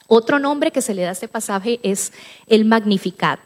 Otro 0.08 0.38
nombre 0.38 0.72
que 0.72 0.82
se 0.82 0.93
le 0.93 1.03
da 1.03 1.10
a 1.10 1.13
este 1.13 1.29
pasaje 1.29 1.79
es 1.82 2.12
el 2.48 2.65
Magnificat, 2.65 3.39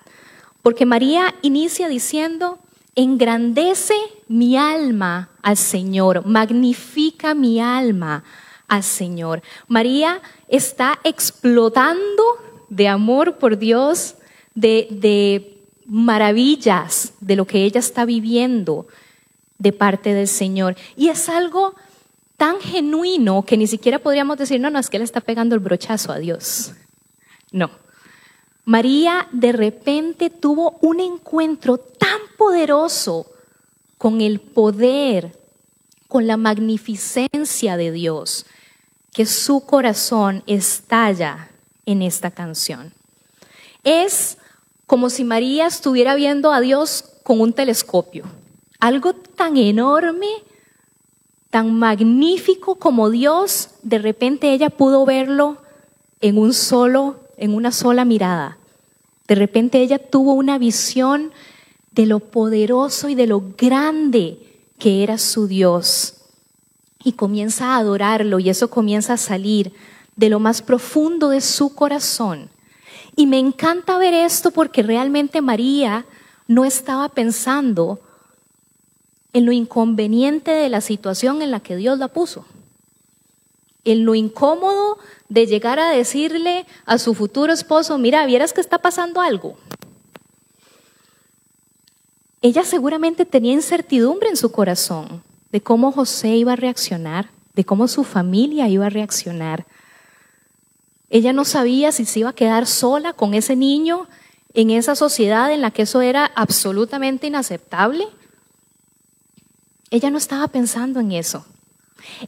porque 0.63 0.87
María 0.87 1.35
inicia 1.43 1.87
diciendo, 1.87 2.57
engrandece 2.97 3.93
mi 4.27 4.57
alma 4.57 5.29
al 5.43 5.55
Señor, 5.55 6.25
magnifica 6.25 7.35
mi 7.35 7.61
alma 7.61 8.23
al 8.67 8.83
Señor. 8.83 9.43
María 9.67 10.19
está 10.47 10.99
explotando 11.03 12.23
de 12.69 12.87
amor 12.87 13.37
por 13.37 13.59
Dios, 13.59 14.15
de, 14.55 15.53
maravillas 15.85 17.13
de 17.21 17.35
lo 17.35 17.45
que 17.45 17.63
ella 17.63 17.79
está 17.79 18.03
viviendo 18.03 18.87
de 19.59 19.71
parte 19.71 20.15
del 20.15 20.27
Señor. 20.27 20.75
Y 20.95 21.09
es 21.09 21.29
algo 21.29 21.75
tan 22.35 22.59
genuino 22.59 23.45
que 23.45 23.57
ni 23.57 23.67
siquiera 23.67 23.99
podríamos 23.99 24.37
decir, 24.37 24.59
no, 24.59 24.71
no, 24.71 24.79
es 24.79 24.89
que 24.89 24.97
él 24.97 25.03
está 25.03 25.21
pegando 25.21 25.53
el 25.53 25.61
brochazo 25.61 26.11
a 26.11 26.17
Dios. 26.17 26.73
No. 27.51 27.69
María 28.67 29.29
de 29.31 29.53
repente 29.53 30.29
tuvo 30.29 30.77
un 30.81 30.99
encuentro 30.99 31.77
tan 31.77 32.19
poderoso 32.37 33.25
con 33.97 34.19
el 34.19 34.41
poder, 34.41 35.39
con 36.09 36.27
la 36.27 36.35
magnificencia 36.35 37.77
de 37.77 37.93
Dios, 37.93 38.45
que 39.13 39.25
su 39.25 39.61
corazón 39.61 40.43
estalla 40.47 41.49
en 41.85 42.01
esta 42.01 42.31
canción. 42.31 42.93
Es 43.85 44.37
como 44.85 45.09
si 45.09 45.23
María 45.23 45.67
estuviera 45.67 46.15
viendo 46.15 46.51
a 46.51 46.59
Dios 46.59 47.05
con 47.23 47.39
un 47.39 47.53
telescopio. 47.53 48.25
Algo 48.81 49.13
tan 49.13 49.55
enorme 49.55 50.27
tan 51.49 51.73
magnífico 51.73 52.75
como 52.75 53.09
Dios, 53.09 53.69
de 53.81 53.99
repente 53.99 54.51
ella 54.51 54.69
pudo 54.69 55.05
verlo 55.05 55.55
en 56.19 56.37
un 56.37 56.53
solo, 56.53 57.26
en 57.37 57.53
una 57.53 57.71
sola 57.71 58.05
mirada. 58.05 58.57
De 59.27 59.35
repente 59.35 59.81
ella 59.81 59.99
tuvo 59.99 60.33
una 60.33 60.57
visión 60.57 61.31
de 61.91 62.05
lo 62.05 62.19
poderoso 62.19 63.09
y 63.09 63.15
de 63.15 63.27
lo 63.27 63.43
grande 63.57 64.37
que 64.77 65.03
era 65.03 65.17
su 65.17 65.47
Dios. 65.47 66.15
Y 67.03 67.13
comienza 67.13 67.73
a 67.73 67.77
adorarlo 67.77 68.39
y 68.39 68.49
eso 68.49 68.69
comienza 68.69 69.13
a 69.13 69.17
salir 69.17 69.73
de 70.15 70.29
lo 70.29 70.39
más 70.39 70.61
profundo 70.61 71.29
de 71.29 71.41
su 71.41 71.73
corazón. 71.73 72.49
Y 73.15 73.25
me 73.25 73.39
encanta 73.39 73.97
ver 73.97 74.13
esto 74.13 74.51
porque 74.51 74.83
realmente 74.83 75.41
María 75.41 76.05
no 76.47 76.65
estaba 76.65 77.09
pensando 77.09 77.99
en 79.33 79.45
lo 79.45 79.51
inconveniente 79.51 80.51
de 80.51 80.69
la 80.69 80.81
situación 80.81 81.41
en 81.41 81.51
la 81.51 81.59
que 81.59 81.75
Dios 81.75 81.99
la 81.99 82.07
puso, 82.07 82.45
en 83.91 84.05
lo 84.05 84.15
incómodo 84.15 84.97
de 85.29 85.45
llegar 85.45 85.79
a 85.79 85.89
decirle 85.89 86.65
a 86.85 86.97
su 86.97 87.13
futuro 87.13 87.53
esposo, 87.53 87.97
mira, 87.97 88.25
vieras 88.25 88.53
que 88.53 88.61
está 88.61 88.79
pasando 88.79 89.21
algo. 89.21 89.57
Ella 92.41 92.63
seguramente 92.63 93.25
tenía 93.25 93.53
incertidumbre 93.53 94.29
en 94.29 94.37
su 94.37 94.51
corazón 94.51 95.23
de 95.51 95.61
cómo 95.61 95.91
José 95.91 96.35
iba 96.35 96.53
a 96.53 96.57
reaccionar, 96.57 97.29
de 97.53 97.65
cómo 97.65 97.87
su 97.87 98.03
familia 98.03 98.69
iba 98.69 98.85
a 98.85 98.89
reaccionar. 98.89 99.65
Ella 101.09 101.33
no 101.33 101.45
sabía 101.45 101.91
si 101.91 102.05
se 102.05 102.19
iba 102.19 102.29
a 102.29 102.35
quedar 102.35 102.67
sola 102.67 103.13
con 103.13 103.33
ese 103.33 103.55
niño 103.55 104.07
en 104.53 104.69
esa 104.69 104.95
sociedad 104.95 105.51
en 105.51 105.61
la 105.61 105.71
que 105.71 105.83
eso 105.83 106.01
era 106.01 106.31
absolutamente 106.35 107.27
inaceptable 107.27 108.07
ella 109.89 110.09
no 110.09 110.17
estaba 110.17 110.47
pensando 110.47 110.99
en 110.99 111.13
eso. 111.13 111.45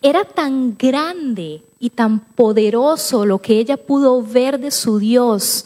Era 0.02 0.24
tan 0.24 0.78
grande 0.78 1.64
y 1.80 1.90
tan 1.90 2.20
poderoso 2.20 3.26
lo 3.26 3.40
que 3.40 3.60
ella 3.60 3.78
pudo 3.78 4.22
ver 4.22 4.60
de 4.60 4.72
su 4.72 5.00
Dios 5.00 5.66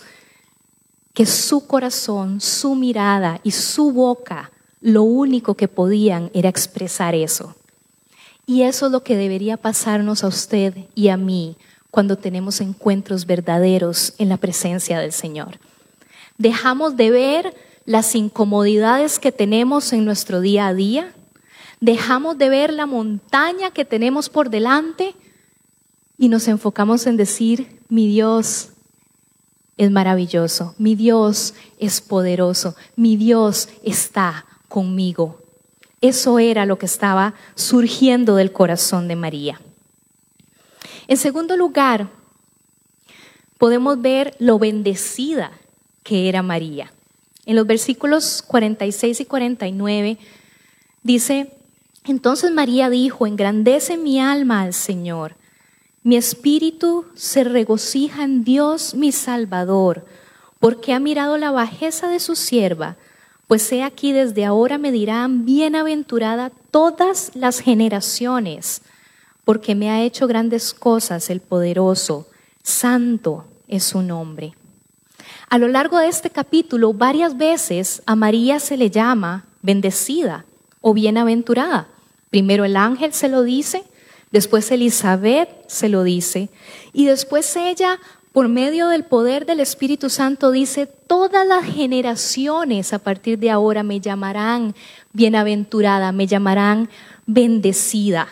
que 1.13 1.26
su 1.26 1.67
corazón, 1.67 2.41
su 2.41 2.76
mirada 2.76 3.39
y 3.43 3.52
su 3.52 3.91
boca 3.91 4.52
lo 4.82 5.04
único 5.04 5.56
que 5.56 5.67
podían 5.67 6.30
era 6.34 6.49
expresar 6.49 7.15
eso. 7.15 7.56
Y 8.45 8.63
eso 8.63 8.88
es 8.88 8.91
lo 8.91 9.04
que 9.04 9.15
debería 9.15 9.56
pasarnos 9.56 10.23
a 10.23 10.28
usted 10.28 10.73
y 10.95 11.08
a 11.08 11.17
mí 11.17 11.56
cuando 11.89 12.17
tenemos 12.17 12.60
encuentros 12.60 13.26
verdaderos 13.26 14.13
en 14.17 14.28
la 14.28 14.38
presencia 14.38 14.99
del 14.99 15.13
Señor. 15.13 15.60
Dejamos 16.38 16.97
de 16.97 17.12
ver 17.12 17.56
las 17.86 18.15
incomodidades 18.15 19.19
que 19.19 19.32
tenemos 19.32 19.93
en 19.93 20.04
nuestro 20.04 20.41
día 20.41 20.67
a 20.67 20.73
día 20.73 21.13
dejamos 21.84 22.38
de 22.38 22.48
ver 22.48 22.72
la 22.72 22.86
montaña 22.86 23.72
que 23.72 23.84
tenemos 23.84 24.30
por 24.30 24.50
delante 24.50 25.15
y 26.17 26.30
nos 26.30 26.48
enfocamos 26.48 27.06
en 27.08 27.17
decir, 27.17 27.82
mi 27.89 28.08
Dios 28.08 28.69
es 29.76 29.91
maravilloso, 29.91 30.76
mi 30.78 30.96
Dios 30.96 31.54
es 31.80 32.00
poderoso, 32.00 32.78
mi 32.96 33.17
Dios 33.17 33.67
está 33.84 34.46
conmigo. 34.69 35.41
Eso 36.00 36.39
era 36.39 36.65
lo 36.65 36.78
que 36.78 36.86
estaba 36.86 37.34
surgiendo 37.56 38.36
del 38.36 38.54
corazón 38.54 39.10
de 39.10 39.17
María. 39.17 39.60
En 41.10 41.17
segundo 41.17 41.58
lugar, 41.58 42.08
podemos 43.58 44.02
ver 44.02 44.38
lo 44.39 44.58
bendecida 44.58 45.52
que 46.02 46.30
era 46.30 46.43
María. 46.43 46.93
En 47.46 47.58
los 47.58 47.67
versículos 47.67 48.41
46 48.41 49.19
y 49.19 49.26
49 49.26 50.17
dice, 51.04 51.58
entonces 52.12 52.52
María 52.52 52.89
dijo, 52.89 53.26
engrandece 53.26 53.98
mi 53.98 54.20
alma 54.20 54.62
al 54.62 54.74
Señor. 54.74 55.36
Mi 56.04 56.18
espíritu 56.18 57.06
se 57.16 57.44
regocija 57.44 58.24
en 58.24 58.44
Dios 58.44 58.94
mi 58.94 59.12
Salvador, 59.12 60.06
porque 60.60 60.94
ha 60.94 61.00
mirado 61.00 61.38
la 61.38 61.52
bajeza 61.52 62.10
de 62.10 62.20
su 62.20 62.36
sierva, 62.36 62.98
pues 63.48 63.72
he 63.72 63.84
aquí 63.84 64.12
desde 64.12 64.46
ahora 64.46 64.78
me 64.78 64.92
dirán, 64.92 65.46
bienaventurada 65.46 66.52
todas 66.72 67.32
las 67.36 67.60
generaciones, 67.60 68.82
porque 69.46 69.76
me 69.76 69.89
ha 69.89 70.02
hecho 70.02 70.28
grandes 70.28 70.74
cosas 70.74 71.30
el 71.30 71.39
poderoso, 71.39 72.28
santo 72.63 73.46
es 73.68 73.84
su 73.84 74.02
nombre. 74.02 74.56
A 75.50 75.58
lo 75.58 75.68
largo 75.68 76.00
de 76.00 76.08
este 76.08 76.30
capítulo, 76.30 76.94
varias 76.94 77.38
veces 77.38 78.02
a 78.06 78.16
María 78.16 78.60
se 78.60 78.76
le 78.76 78.89
llama 78.89 79.46
bendecida 79.62 80.46
o 80.82 80.94
bienaventurada. 80.94 81.88
Primero 82.34 82.65
el 82.65 82.78
ángel 82.78 83.13
se 83.13 83.30
lo 83.30 83.43
dice, 83.43 83.84
después 84.32 84.72
Elizabeth 84.72 85.50
se 85.67 85.88
lo 85.88 86.02
dice 86.02 86.50
y 86.91 87.06
después 87.06 87.56
ella, 87.56 88.00
por 88.32 88.48
medio 88.48 88.88
del 88.88 89.04
poder 89.04 89.46
del 89.46 89.60
Espíritu 89.60 90.10
Santo, 90.10 90.50
dice, 90.50 90.88
todas 90.88 91.46
las 91.46 91.63
generaciones 91.63 92.91
a 92.91 92.98
partir 92.98 93.38
de 93.38 93.52
ahora 93.52 93.84
me 93.84 94.00
llamarán 94.00 94.74
bienaventurada, 95.12 96.12
me 96.12 96.26
llamarán 96.26 96.89
bendecida. 97.28 98.28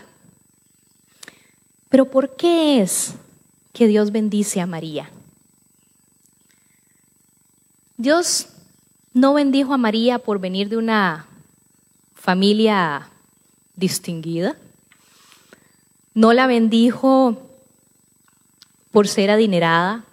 Pero 1.88 2.06
¿por 2.06 2.36
qué 2.36 2.82
es 2.82 3.14
que 3.72 3.86
Dios 3.86 4.12
bendice 4.12 4.62
a 4.62 4.66
María? 4.66 5.12
Dios 7.98 8.48
no 9.14 9.36
bendijo 9.36 9.76
a 9.76 9.78
María 9.78 10.18
por 10.18 10.40
venir 10.40 10.70
de 10.70 10.78
una 10.78 11.28
familia 12.16 13.11
distinguida. 13.82 14.56
No 16.14 16.32
la 16.32 16.48
bendijo 16.48 17.38
por 18.92 19.10
ser 19.10 19.30
adinerada, 19.30 20.06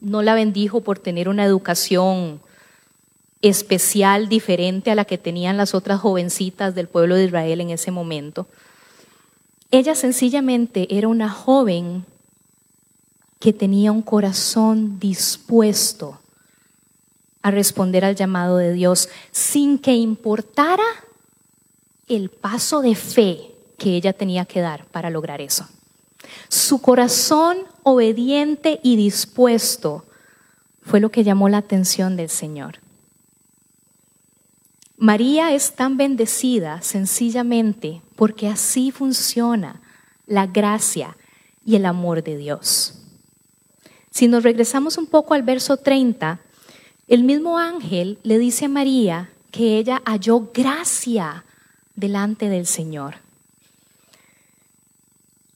no 0.00 0.22
la 0.22 0.34
bendijo 0.34 0.80
por 0.80 0.98
tener 0.98 1.28
una 1.28 1.44
educación 1.44 2.40
especial, 3.42 4.28
diferente 4.28 4.90
a 4.90 4.94
la 4.94 5.04
que 5.04 5.18
tenían 5.18 5.56
las 5.56 5.74
otras 5.74 6.00
jovencitas 6.00 6.74
del 6.74 6.88
pueblo 6.88 7.16
de 7.16 7.24
Israel 7.24 7.60
en 7.60 7.70
ese 7.70 7.90
momento. 7.90 8.46
Ella 9.70 9.94
sencillamente 9.94 10.96
era 10.96 11.08
una 11.08 11.28
joven 11.28 12.04
que 13.38 13.52
tenía 13.52 13.92
un 13.92 14.02
corazón 14.02 14.98
dispuesto 14.98 16.20
a 17.42 17.50
responder 17.50 18.04
al 18.04 18.16
llamado 18.16 18.58
de 18.58 18.72
Dios 18.72 19.08
sin 19.30 19.78
que 19.78 19.94
importara 19.94 20.84
el 22.10 22.28
paso 22.28 22.82
de 22.82 22.94
fe 22.94 23.54
que 23.78 23.96
ella 23.96 24.12
tenía 24.12 24.44
que 24.44 24.60
dar 24.60 24.84
para 24.86 25.10
lograr 25.10 25.40
eso. 25.40 25.66
Su 26.48 26.80
corazón 26.80 27.58
obediente 27.82 28.80
y 28.82 28.96
dispuesto 28.96 30.04
fue 30.82 31.00
lo 31.00 31.10
que 31.10 31.24
llamó 31.24 31.48
la 31.48 31.58
atención 31.58 32.16
del 32.16 32.28
Señor. 32.28 32.78
María 34.96 35.54
es 35.54 35.72
tan 35.76 35.96
bendecida 35.96 36.82
sencillamente 36.82 38.02
porque 38.16 38.48
así 38.48 38.90
funciona 38.90 39.80
la 40.26 40.46
gracia 40.46 41.16
y 41.64 41.76
el 41.76 41.86
amor 41.86 42.22
de 42.22 42.36
Dios. 42.36 42.94
Si 44.10 44.28
nos 44.28 44.42
regresamos 44.42 44.98
un 44.98 45.06
poco 45.06 45.34
al 45.34 45.42
verso 45.42 45.78
30, 45.78 46.40
el 47.08 47.24
mismo 47.24 47.58
ángel 47.58 48.18
le 48.24 48.38
dice 48.38 48.66
a 48.66 48.68
María 48.68 49.30
que 49.50 49.78
ella 49.78 50.02
halló 50.04 50.50
gracia 50.52 51.44
delante 52.00 52.48
del 52.48 52.66
Señor. 52.66 53.16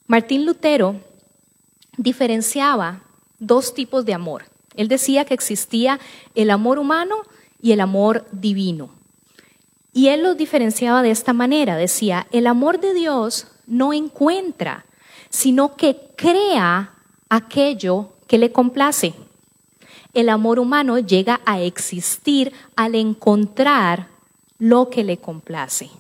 Martín 0.07 0.45
Lutero 0.45 0.97
diferenciaba 1.97 3.01
dos 3.39 3.75
tipos 3.75 4.05
de 4.05 4.15
amor. 4.15 4.45
Él 4.77 4.89
decía 4.89 5.25
que 5.25 5.35
existía 5.35 5.99
el 6.35 6.51
amor 6.51 6.79
humano 6.79 7.17
y 7.61 7.73
el 7.73 7.81
amor 7.81 8.27
divino. 8.31 8.91
Y 9.93 10.09
él 10.09 10.23
los 10.23 10.37
diferenciaba 10.37 11.03
de 11.03 11.11
esta 11.11 11.33
manera. 11.33 11.77
Decía, 11.77 12.27
el 12.33 12.47
amor 12.47 12.81
de 12.81 12.93
Dios 12.93 13.47
no 13.67 13.93
encuentra, 13.93 14.85
sino 15.31 15.77
que 15.77 15.97
crea 16.17 16.93
aquello 17.29 18.11
que 18.27 18.39
le 18.39 18.53
complace. 18.53 19.15
El 20.13 20.29
amor 20.29 20.59
humano 20.59 20.99
llega 20.99 21.41
a 21.47 21.61
existir 21.61 22.53
al 22.77 22.95
encontrar 22.95 24.09
lo 24.59 24.91
que 24.91 25.05
le 25.05 25.17
complace. 25.17 25.91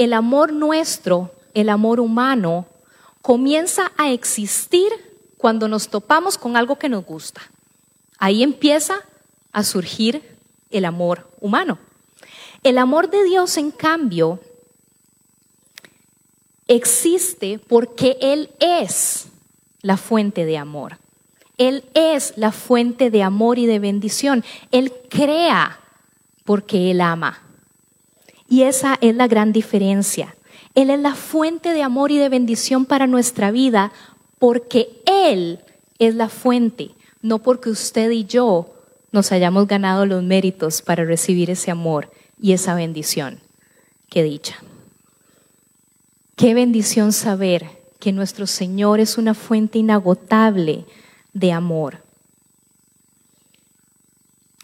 El 0.00 0.14
amor 0.14 0.54
nuestro, 0.54 1.30
el 1.52 1.68
amor 1.68 2.00
humano, 2.00 2.64
comienza 3.20 3.92
a 3.98 4.10
existir 4.10 4.90
cuando 5.36 5.68
nos 5.68 5.88
topamos 5.88 6.38
con 6.38 6.56
algo 6.56 6.76
que 6.76 6.88
nos 6.88 7.04
gusta. 7.04 7.42
Ahí 8.16 8.42
empieza 8.42 8.94
a 9.52 9.62
surgir 9.62 10.38
el 10.70 10.86
amor 10.86 11.28
humano. 11.42 11.76
El 12.62 12.78
amor 12.78 13.10
de 13.10 13.24
Dios, 13.24 13.58
en 13.58 13.70
cambio, 13.70 14.40
existe 16.66 17.58
porque 17.58 18.16
Él 18.22 18.48
es 18.58 19.26
la 19.82 19.98
fuente 19.98 20.46
de 20.46 20.56
amor. 20.56 20.96
Él 21.58 21.84
es 21.92 22.32
la 22.38 22.52
fuente 22.52 23.10
de 23.10 23.22
amor 23.22 23.58
y 23.58 23.66
de 23.66 23.78
bendición. 23.78 24.46
Él 24.70 24.94
crea 25.10 25.78
porque 26.46 26.90
Él 26.90 27.02
ama. 27.02 27.49
Y 28.50 28.64
esa 28.64 28.98
es 29.00 29.14
la 29.14 29.28
gran 29.28 29.52
diferencia. 29.52 30.34
Él 30.74 30.90
es 30.90 30.98
la 30.98 31.14
fuente 31.14 31.72
de 31.72 31.84
amor 31.84 32.10
y 32.10 32.18
de 32.18 32.28
bendición 32.28 32.84
para 32.84 33.06
nuestra 33.06 33.52
vida 33.52 33.92
porque 34.40 35.00
Él 35.06 35.60
es 36.00 36.16
la 36.16 36.28
fuente, 36.28 36.90
no 37.22 37.38
porque 37.38 37.70
usted 37.70 38.10
y 38.10 38.24
yo 38.24 38.74
nos 39.12 39.30
hayamos 39.30 39.68
ganado 39.68 40.04
los 40.04 40.24
méritos 40.24 40.82
para 40.82 41.04
recibir 41.04 41.48
ese 41.48 41.70
amor 41.70 42.10
y 42.40 42.52
esa 42.52 42.74
bendición. 42.74 43.38
Qué 44.08 44.24
dicha. 44.24 44.56
Qué 46.34 46.52
bendición 46.52 47.12
saber 47.12 47.66
que 48.00 48.10
nuestro 48.10 48.48
Señor 48.48 48.98
es 48.98 49.16
una 49.16 49.34
fuente 49.34 49.78
inagotable 49.78 50.86
de 51.32 51.52
amor. 51.52 52.02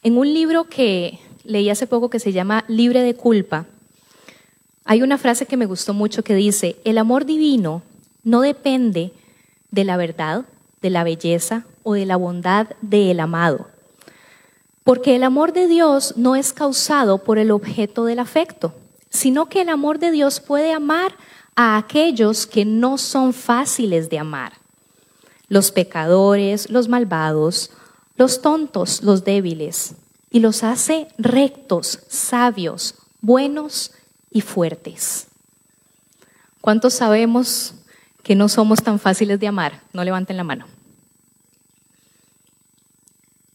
En 0.02 0.18
un 0.18 0.34
libro 0.34 0.64
que 0.64 1.20
leí 1.44 1.70
hace 1.70 1.86
poco 1.86 2.10
que 2.10 2.18
se 2.18 2.32
llama 2.32 2.64
Libre 2.66 3.02
de 3.02 3.14
culpa, 3.14 3.66
hay 4.86 5.02
una 5.02 5.18
frase 5.18 5.46
que 5.46 5.56
me 5.56 5.66
gustó 5.66 5.94
mucho 5.94 6.22
que 6.22 6.34
dice, 6.34 6.76
el 6.84 6.98
amor 6.98 7.26
divino 7.26 7.82
no 8.22 8.40
depende 8.40 9.12
de 9.72 9.84
la 9.84 9.96
verdad, 9.96 10.44
de 10.80 10.90
la 10.90 11.02
belleza 11.02 11.64
o 11.82 11.94
de 11.94 12.06
la 12.06 12.16
bondad 12.16 12.68
del 12.80 13.18
amado. 13.18 13.66
Porque 14.84 15.16
el 15.16 15.24
amor 15.24 15.52
de 15.52 15.66
Dios 15.66 16.14
no 16.16 16.36
es 16.36 16.52
causado 16.52 17.18
por 17.18 17.38
el 17.38 17.50
objeto 17.50 18.04
del 18.04 18.20
afecto, 18.20 18.74
sino 19.10 19.48
que 19.48 19.62
el 19.62 19.70
amor 19.70 19.98
de 19.98 20.12
Dios 20.12 20.38
puede 20.38 20.72
amar 20.72 21.12
a 21.56 21.76
aquellos 21.76 22.46
que 22.46 22.64
no 22.64 22.96
son 22.96 23.32
fáciles 23.32 24.08
de 24.08 24.20
amar. 24.20 24.52
Los 25.48 25.72
pecadores, 25.72 26.70
los 26.70 26.86
malvados, 26.86 27.72
los 28.14 28.40
tontos, 28.40 29.02
los 29.02 29.24
débiles, 29.24 29.96
y 30.30 30.40
los 30.40 30.62
hace 30.62 31.08
rectos, 31.18 32.00
sabios, 32.08 32.94
buenos 33.20 33.92
y 34.30 34.40
fuertes. 34.40 35.28
¿Cuántos 36.60 36.94
sabemos 36.94 37.74
que 38.22 38.34
no 38.34 38.48
somos 38.48 38.82
tan 38.82 38.98
fáciles 38.98 39.38
de 39.38 39.46
amar? 39.46 39.82
No 39.92 40.02
levanten 40.02 40.36
la 40.36 40.44
mano. 40.44 40.66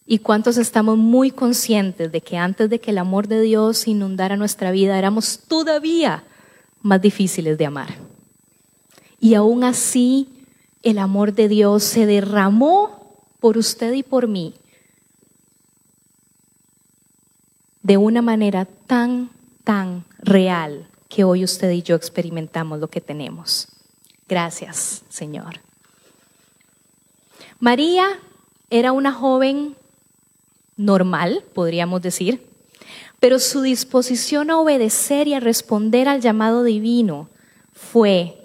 ¿Y 0.05 0.19
cuántos 0.19 0.57
estamos 0.57 0.97
muy 0.97 1.31
conscientes 1.31 2.12
de 2.12 2.21
que 2.21 2.38
antes 2.38 2.69
de 2.69 2.79
que 2.79 2.91
el 2.91 2.97
amor 2.97 3.27
de 3.27 3.41
Dios 3.41 3.88
inundara 3.88 4.36
nuestra 4.36 4.71
vida 4.71 4.97
éramos 4.97 5.39
todavía 5.47 6.23
más 6.81 7.01
difíciles 7.01 7.57
de 7.57 7.65
amar? 7.65 7.95
Y 9.19 9.36
aún 9.36 9.63
así 9.63 10.27
el 10.84 10.97
amor 10.97 11.34
de 11.34 11.47
Dios 11.47 11.84
se 11.84 12.05
derramó 12.05 13.15
por 13.39 13.57
usted 13.57 13.93
y 13.93 14.03
por 14.03 14.27
mí 14.27 14.53
de 17.84 17.97
una 17.97 18.21
manera 18.21 18.65
tan, 18.65 19.29
tan 19.63 20.03
real 20.21 20.88
que 21.10 21.23
hoy 21.23 21.43
usted 21.43 21.71
y 21.71 21.81
yo 21.81 21.95
experimentamos 21.95 22.79
lo 22.79 22.88
que 22.88 23.01
tenemos. 23.01 23.67
Gracias, 24.27 25.03
Señor. 25.10 25.60
María 27.60 28.07
era 28.69 28.91
una 28.91 29.12
joven 29.12 29.75
normal, 30.77 31.43
podríamos 31.53 32.01
decir, 32.01 32.45
pero 33.19 33.39
su 33.39 33.62
disposición 33.62 34.49
a 34.49 34.57
obedecer 34.57 35.27
y 35.27 35.34
a 35.34 35.39
responder 35.39 36.07
al 36.07 36.21
llamado 36.21 36.63
divino 36.63 37.29
fue 37.73 38.38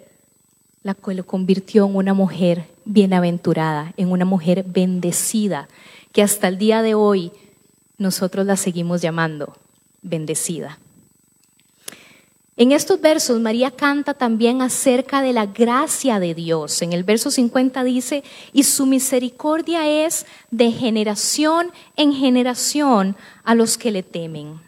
la 0.82 0.94
que 0.94 1.14
lo 1.14 1.24
convirtió 1.24 1.86
en 1.86 1.96
una 1.96 2.14
mujer 2.14 2.66
bienaventurada, 2.84 3.94
en 3.96 4.12
una 4.12 4.24
mujer 4.24 4.64
bendecida, 4.66 5.68
que 6.12 6.22
hasta 6.22 6.48
el 6.48 6.58
día 6.58 6.82
de 6.82 6.94
hoy 6.94 7.32
nosotros 7.98 8.44
la 8.44 8.56
seguimos 8.56 9.00
llamando 9.02 9.56
bendecida. 10.02 10.78
En 12.58 12.72
estos 12.72 12.98
versos 13.02 13.38
María 13.38 13.70
canta 13.70 14.14
también 14.14 14.62
acerca 14.62 15.20
de 15.20 15.34
la 15.34 15.44
gracia 15.44 16.18
de 16.18 16.34
Dios. 16.34 16.80
En 16.80 16.94
el 16.94 17.04
verso 17.04 17.30
50 17.30 17.84
dice, 17.84 18.24
y 18.54 18.62
su 18.62 18.86
misericordia 18.86 19.86
es 20.06 20.24
de 20.50 20.72
generación 20.72 21.70
en 21.96 22.14
generación 22.14 23.14
a 23.44 23.54
los 23.54 23.76
que 23.76 23.90
le 23.90 24.02
temen. 24.02 24.58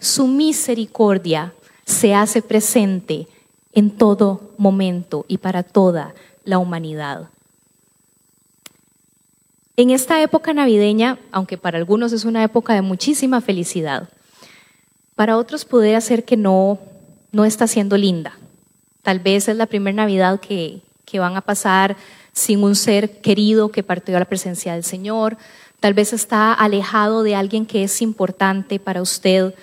Su 0.00 0.26
misericordia 0.26 1.52
se 1.84 2.14
hace 2.14 2.40
presente 2.40 3.28
en 3.74 3.90
todo 3.90 4.52
momento 4.56 5.26
y 5.28 5.38
para 5.38 5.62
toda 5.62 6.14
la 6.44 6.56
humanidad. 6.56 7.28
En 9.76 9.90
esta 9.90 10.22
época 10.22 10.54
navideña, 10.54 11.18
aunque 11.32 11.58
para 11.58 11.76
algunos 11.76 12.12
es 12.12 12.24
una 12.24 12.44
época 12.44 12.72
de 12.74 12.80
muchísima 12.80 13.42
felicidad, 13.42 14.08
para 15.14 15.36
otros 15.36 15.64
puede 15.64 16.00
ser 16.00 16.24
que 16.24 16.36
no, 16.36 16.78
no 17.32 17.44
está 17.44 17.66
siendo 17.66 17.96
linda. 17.96 18.36
Tal 19.02 19.20
vez 19.20 19.48
es 19.48 19.56
la 19.56 19.66
primera 19.66 19.94
Navidad 19.94 20.40
que, 20.40 20.80
que 21.04 21.18
van 21.18 21.36
a 21.36 21.40
pasar 21.40 21.96
sin 22.32 22.64
un 22.64 22.74
ser 22.74 23.20
querido 23.20 23.70
que 23.70 23.82
partió 23.82 24.16
a 24.16 24.20
la 24.20 24.24
presencia 24.24 24.74
del 24.74 24.84
Señor. 24.84 25.36
Tal 25.80 25.94
vez 25.94 26.12
está 26.12 26.52
alejado 26.52 27.22
de 27.22 27.36
alguien 27.36 27.66
que 27.66 27.84
es 27.84 28.02
importante 28.02 28.78
para 28.78 29.02
usted. 29.02 29.54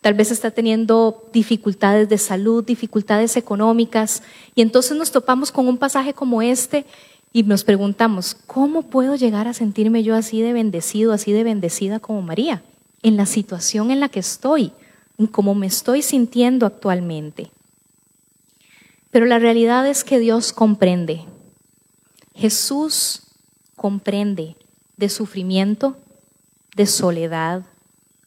Tal 0.00 0.14
vez 0.14 0.30
está 0.30 0.50
teniendo 0.50 1.28
dificultades 1.32 2.08
de 2.08 2.18
salud, 2.18 2.64
dificultades 2.64 3.36
económicas. 3.36 4.22
Y 4.54 4.62
entonces 4.62 4.96
nos 4.96 5.10
topamos 5.10 5.50
con 5.50 5.68
un 5.68 5.76
pasaje 5.76 6.14
como 6.14 6.40
este 6.40 6.86
y 7.32 7.42
nos 7.42 7.64
preguntamos, 7.64 8.36
¿cómo 8.46 8.82
puedo 8.82 9.16
llegar 9.16 9.48
a 9.48 9.54
sentirme 9.54 10.02
yo 10.02 10.14
así 10.14 10.40
de 10.40 10.52
bendecido, 10.52 11.12
así 11.12 11.32
de 11.32 11.42
bendecida 11.42 11.98
como 11.98 12.22
María? 12.22 12.62
En 13.02 13.16
la 13.16 13.26
situación 13.26 13.90
en 13.90 14.00
la 14.00 14.08
que 14.08 14.20
estoy 14.20 14.72
en 15.18 15.26
cómo 15.26 15.54
me 15.54 15.66
estoy 15.66 16.02
sintiendo 16.02 16.66
actualmente. 16.66 17.50
Pero 19.10 19.26
la 19.26 19.38
realidad 19.38 19.86
es 19.86 20.02
que 20.02 20.18
Dios 20.18 20.52
comprende. 20.52 21.24
Jesús 22.34 23.22
comprende 23.76 24.56
de 24.96 25.08
sufrimiento, 25.08 25.96
de 26.74 26.86
soledad, 26.86 27.64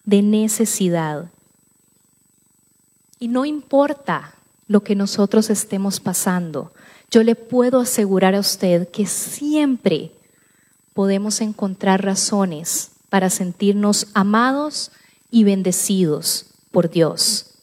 de 0.06 0.22
necesidad. 0.22 1.30
Y 3.20 3.28
no 3.28 3.46
importa 3.46 4.36
lo 4.68 4.84
que 4.84 4.96
nosotros 4.96 5.50
estemos 5.50 6.00
pasando, 6.00 6.72
yo 7.10 7.24
le 7.24 7.36
puedo 7.36 7.80
asegurar 7.80 8.36
a 8.36 8.40
usted 8.40 8.90
que 8.90 9.06
siempre 9.06 10.12
podemos 10.94 11.42
encontrar 11.42 12.04
razones 12.04 12.92
para 13.10 13.30
sentirnos 13.30 14.08
amados 14.14 14.92
y 15.32 15.44
bendecidos 15.44 16.47
por 16.78 16.92
Dios. 16.92 17.56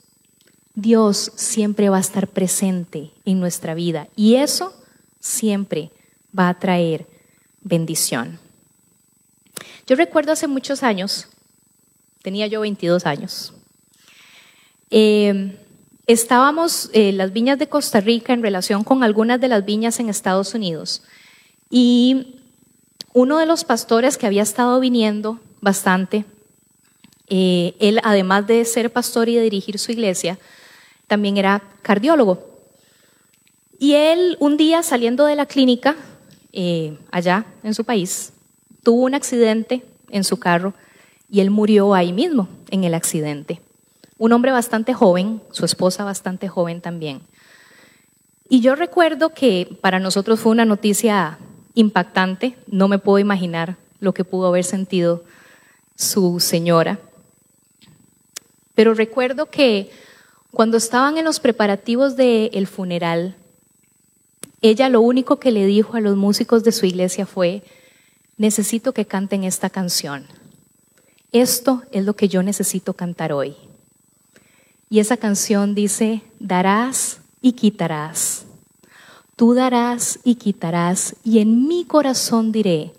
Dios 0.74 1.30
siempre 1.36 1.88
va 1.88 1.98
a 1.98 2.00
estar 2.00 2.26
presente 2.26 3.12
en 3.24 3.38
nuestra 3.38 3.72
vida 3.72 4.08
y 4.16 4.34
eso 4.34 4.74
siempre 5.20 5.92
va 6.36 6.48
a 6.48 6.58
traer 6.58 7.06
bendición. 7.60 8.40
Yo 9.86 9.94
recuerdo 9.94 10.32
hace 10.32 10.48
muchos 10.48 10.82
años, 10.82 11.28
tenía 12.22 12.48
yo 12.48 12.62
22 12.62 13.06
años, 13.06 13.54
eh, 14.90 15.60
estábamos 16.08 16.90
en 16.92 17.02
eh, 17.02 17.12
las 17.12 17.32
viñas 17.32 17.60
de 17.60 17.68
Costa 17.68 18.00
Rica 18.00 18.32
en 18.32 18.42
relación 18.42 18.82
con 18.82 19.04
algunas 19.04 19.40
de 19.40 19.46
las 19.46 19.64
viñas 19.64 20.00
en 20.00 20.08
Estados 20.08 20.54
Unidos 20.54 21.04
y 21.70 22.40
uno 23.12 23.38
de 23.38 23.46
los 23.46 23.62
pastores 23.62 24.18
que 24.18 24.26
había 24.26 24.42
estado 24.42 24.80
viniendo 24.80 25.38
bastante, 25.60 26.24
eh, 27.28 27.74
él 27.78 28.00
además 28.02 28.46
de 28.46 28.64
ser 28.64 28.92
pastor 28.92 29.28
y 29.28 29.36
de 29.36 29.42
dirigir 29.42 29.78
su 29.78 29.92
iglesia, 29.92 30.38
también 31.06 31.36
era 31.36 31.62
cardiólogo. 31.82 32.54
Y 33.78 33.94
él 33.94 34.36
un 34.40 34.56
día 34.56 34.82
saliendo 34.82 35.26
de 35.26 35.36
la 35.36 35.46
clínica, 35.46 35.96
eh, 36.52 36.96
allá 37.10 37.46
en 37.62 37.74
su 37.74 37.84
país, 37.84 38.32
tuvo 38.82 39.02
un 39.02 39.14
accidente 39.14 39.84
en 40.10 40.24
su 40.24 40.38
carro 40.38 40.74
y 41.28 41.40
él 41.40 41.50
murió 41.50 41.94
ahí 41.94 42.12
mismo, 42.12 42.48
en 42.70 42.84
el 42.84 42.94
accidente. 42.94 43.60
Un 44.18 44.32
hombre 44.32 44.52
bastante 44.52 44.94
joven, 44.94 45.42
su 45.50 45.64
esposa 45.64 46.04
bastante 46.04 46.48
joven 46.48 46.80
también. 46.80 47.22
Y 48.48 48.60
yo 48.60 48.74
recuerdo 48.76 49.30
que 49.30 49.76
para 49.80 49.98
nosotros 49.98 50.38
fue 50.38 50.52
una 50.52 50.64
noticia 50.64 51.38
impactante, 51.74 52.56
no 52.68 52.88
me 52.88 52.98
puedo 52.98 53.18
imaginar 53.18 53.76
lo 54.00 54.14
que 54.14 54.24
pudo 54.24 54.48
haber 54.48 54.64
sentido 54.64 55.24
su 55.96 56.38
señora. 56.40 57.00
Pero 58.74 58.94
recuerdo 58.94 59.46
que 59.46 59.90
cuando 60.50 60.76
estaban 60.76 61.16
en 61.16 61.24
los 61.24 61.40
preparativos 61.40 62.16
del 62.16 62.66
funeral, 62.66 63.36
ella 64.60 64.88
lo 64.88 65.00
único 65.00 65.38
que 65.38 65.50
le 65.50 65.66
dijo 65.66 65.96
a 65.96 66.00
los 66.00 66.16
músicos 66.16 66.64
de 66.64 66.72
su 66.72 66.86
iglesia 66.86 67.26
fue, 67.26 67.62
necesito 68.36 68.92
que 68.92 69.04
canten 69.06 69.44
esta 69.44 69.70
canción. 69.70 70.26
Esto 71.32 71.82
es 71.90 72.04
lo 72.04 72.14
que 72.14 72.28
yo 72.28 72.42
necesito 72.42 72.94
cantar 72.94 73.32
hoy. 73.32 73.56
Y 74.88 75.00
esa 75.00 75.16
canción 75.16 75.74
dice, 75.74 76.22
darás 76.38 77.20
y 77.40 77.52
quitarás. 77.52 78.46
Tú 79.36 79.54
darás 79.54 80.20
y 80.22 80.36
quitarás, 80.36 81.16
y 81.24 81.40
en 81.40 81.66
mi 81.66 81.84
corazón 81.84 82.52
diré, 82.52 82.92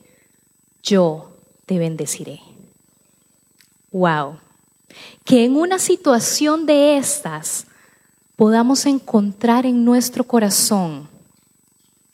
yo 0.84 1.38
te 1.66 1.80
bendeciré. 1.80 2.42
Wow 3.92 4.45
que 5.24 5.46
en 5.46 5.56
una 5.56 5.80
situación 5.80 6.66
de 6.66 6.98
estas 6.98 7.68
podamos 8.36 8.86
encontrar 8.86 9.66
en 9.66 9.86
nuestro 9.86 10.26
corazón 10.26 11.08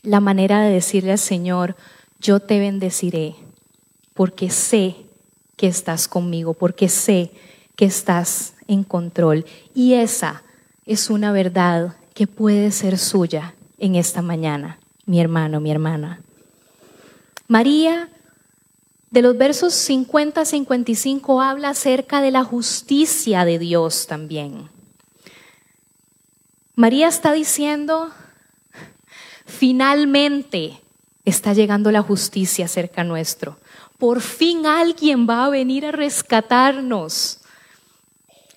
la 0.03 0.19
manera 0.19 0.61
de 0.61 0.73
decirle 0.73 1.11
al 1.11 1.19
Señor, 1.19 1.75
yo 2.19 2.39
te 2.39 2.59
bendeciré, 2.59 3.35
porque 4.13 4.49
sé 4.49 4.95
que 5.57 5.67
estás 5.67 6.07
conmigo, 6.07 6.53
porque 6.53 6.89
sé 6.89 7.31
que 7.75 7.85
estás 7.85 8.53
en 8.67 8.83
control. 8.83 9.45
Y 9.73 9.93
esa 9.93 10.43
es 10.85 11.09
una 11.09 11.31
verdad 11.31 11.95
que 12.13 12.27
puede 12.27 12.71
ser 12.71 12.97
suya 12.97 13.55
en 13.77 13.95
esta 13.95 14.21
mañana, 14.21 14.79
mi 15.05 15.19
hermano, 15.19 15.59
mi 15.59 15.71
hermana. 15.71 16.21
María 17.47 18.09
de 19.11 19.21
los 19.21 19.37
versos 19.37 19.73
50 19.73 20.41
a 20.41 20.45
55 20.45 21.41
habla 21.41 21.69
acerca 21.69 22.21
de 22.21 22.31
la 22.31 22.45
justicia 22.45 23.43
de 23.43 23.59
Dios 23.59 24.07
también. 24.07 24.69
María 26.75 27.09
está 27.09 27.33
diciendo, 27.33 28.09
finalmente 29.45 30.79
está 31.25 31.53
llegando 31.53 31.91
la 31.91 32.01
justicia 32.01 32.69
cerca 32.69 33.03
nuestro. 33.03 33.57
Por 33.97 34.21
fin 34.21 34.65
alguien 34.65 35.27
va 35.29 35.45
a 35.45 35.49
venir 35.49 35.85
a 35.85 35.91
rescatarnos. 35.91 37.41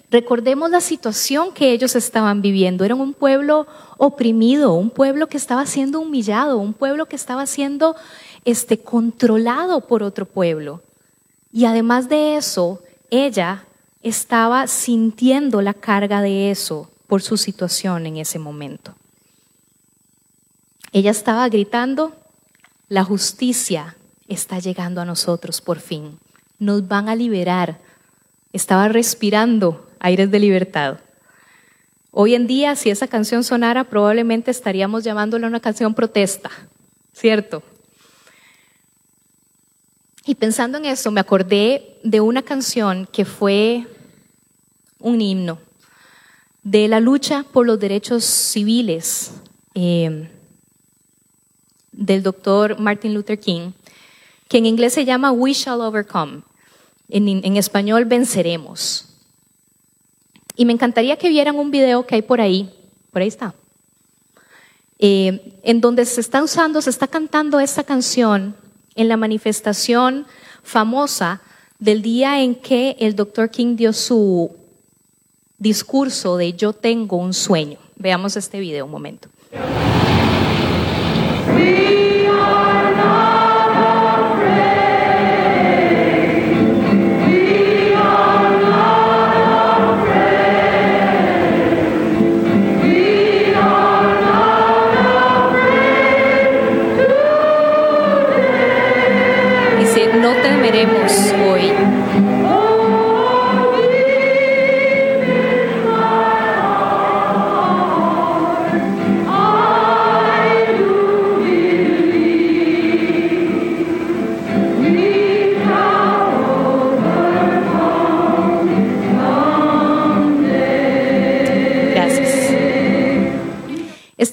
Recordemos 0.08 0.70
la 0.70 0.80
situación 0.80 1.52
que 1.52 1.72
ellos 1.72 1.96
estaban 1.96 2.40
viviendo. 2.40 2.84
Eran 2.84 3.00
un 3.00 3.12
pueblo 3.12 3.66
oprimido, 3.98 4.74
un 4.74 4.90
pueblo 4.90 5.26
que 5.26 5.36
estaba 5.36 5.66
siendo 5.66 5.98
humillado, 5.98 6.58
un 6.58 6.72
pueblo 6.72 7.06
que 7.06 7.16
estaba 7.16 7.44
siendo 7.46 7.96
este, 8.44 8.78
controlado 8.78 9.82
por 9.82 10.02
otro 10.02 10.26
pueblo. 10.26 10.82
Y 11.52 11.64
además 11.64 12.08
de 12.08 12.36
eso, 12.36 12.82
ella 13.10 13.64
estaba 14.02 14.66
sintiendo 14.66 15.62
la 15.62 15.74
carga 15.74 16.20
de 16.20 16.50
eso 16.50 16.90
por 17.06 17.22
su 17.22 17.36
situación 17.36 18.06
en 18.06 18.16
ese 18.18 18.38
momento. 18.38 18.94
Ella 20.92 21.10
estaba 21.10 21.48
gritando, 21.48 22.12
la 22.88 23.02
justicia 23.02 23.96
está 24.28 24.58
llegando 24.58 25.00
a 25.00 25.04
nosotros 25.04 25.60
por 25.60 25.80
fin, 25.80 26.18
nos 26.58 26.86
van 26.86 27.08
a 27.08 27.16
liberar. 27.16 27.80
Estaba 28.52 28.88
respirando 28.88 29.88
aires 29.98 30.30
de 30.30 30.38
libertad. 30.38 30.98
Hoy 32.10 32.34
en 32.34 32.46
día, 32.46 32.76
si 32.76 32.90
esa 32.90 33.08
canción 33.08 33.42
sonara, 33.42 33.84
probablemente 33.84 34.50
estaríamos 34.50 35.02
llamándola 35.02 35.48
una 35.48 35.58
canción 35.60 35.94
protesta, 35.94 36.50
¿cierto? 37.12 37.62
Y 40.26 40.34
pensando 40.36 40.78
en 40.78 40.86
eso, 40.86 41.10
me 41.10 41.20
acordé 41.20 41.98
de 42.02 42.20
una 42.20 42.42
canción 42.42 43.06
que 43.12 43.24
fue 43.24 43.86
un 44.98 45.20
himno 45.20 45.58
de 46.62 46.88
la 46.88 46.98
lucha 46.98 47.44
por 47.52 47.66
los 47.66 47.78
derechos 47.78 48.24
civiles 48.24 49.32
eh, 49.74 50.30
del 51.92 52.22
doctor 52.22 52.80
Martin 52.80 53.12
Luther 53.12 53.38
King, 53.38 53.72
que 54.48 54.58
en 54.58 54.66
inglés 54.66 54.94
se 54.94 55.04
llama 55.04 55.30
We 55.30 55.52
Shall 55.52 55.82
Overcome, 55.82 56.40
en, 57.10 57.56
español 57.58 58.06
venceremos. 58.06 59.06
Y 60.56 60.64
me 60.64 60.72
encantaría 60.72 61.18
que 61.18 61.28
vieran 61.28 61.56
un 61.56 61.70
video 61.70 62.06
que 62.06 62.14
hay 62.14 62.22
por 62.22 62.40
ahí, 62.40 62.72
por 63.12 63.20
ahí 63.20 63.28
está, 63.28 63.54
eh, 64.98 65.60
en 65.62 65.82
donde 65.82 66.06
se 66.06 66.22
está 66.22 66.42
usando, 66.42 66.80
se 66.80 66.88
está 66.88 67.08
cantando 67.08 67.60
esta 67.60 67.84
canción 67.84 68.56
en 68.94 69.08
la 69.08 69.16
manifestación 69.16 70.26
famosa 70.62 71.40
del 71.78 72.02
día 72.02 72.40
en 72.42 72.54
que 72.54 72.96
el 72.98 73.14
doctor 73.14 73.50
King 73.50 73.76
dio 73.76 73.92
su 73.92 74.54
discurso 75.58 76.36
de 76.36 76.52
yo 76.52 76.72
tengo 76.72 77.16
un 77.16 77.32
sueño. 77.32 77.78
Veamos 77.96 78.36
este 78.36 78.60
video 78.60 78.84
un 78.84 78.90
momento. 78.90 79.28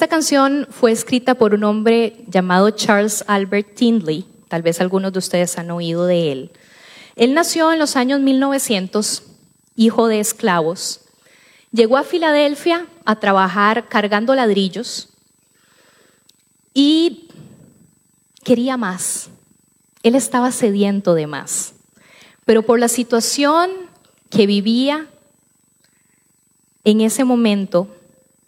Canción 0.08 0.68
fue 0.70 0.92
escrita 0.92 1.36
por 1.36 1.54
un 1.54 1.64
hombre 1.64 2.24
llamado 2.28 2.70
Charles 2.72 3.24
Albert 3.28 3.76
Tindley. 3.76 4.26
Tal 4.48 4.62
vez 4.62 4.82
algunos 4.82 5.14
de 5.14 5.20
ustedes 5.20 5.58
han 5.58 5.72
oído 5.72 6.06
de 6.06 6.32
él. 6.32 6.52
Él 7.16 7.34
nació 7.34 7.72
en 7.72 7.80
los 7.80 7.96
años 7.96 8.20
1900, 8.20 9.24
hijo 9.76 10.08
de 10.08 10.20
esclavos. 10.20 11.02
Llegó 11.72 11.98
a 11.98 12.04
Filadelfia 12.04 12.86
a 13.06 13.20
trabajar 13.20 13.88
cargando 13.88 14.36
ladrillos 14.36 15.10
y 16.74 17.30
quería 18.44 18.78
más. 18.78 19.30
Él 20.04 20.16
estaba 20.16 20.52
sediento 20.52 21.14
de 21.14 21.28
más. 21.28 21.74
Pero 22.46 22.64
por 22.64 22.80
la 22.80 22.88
situación 22.88 23.72
que 24.30 24.48
vivía 24.48 25.08
en 26.84 27.02
ese 27.02 27.24
momento, 27.24 27.88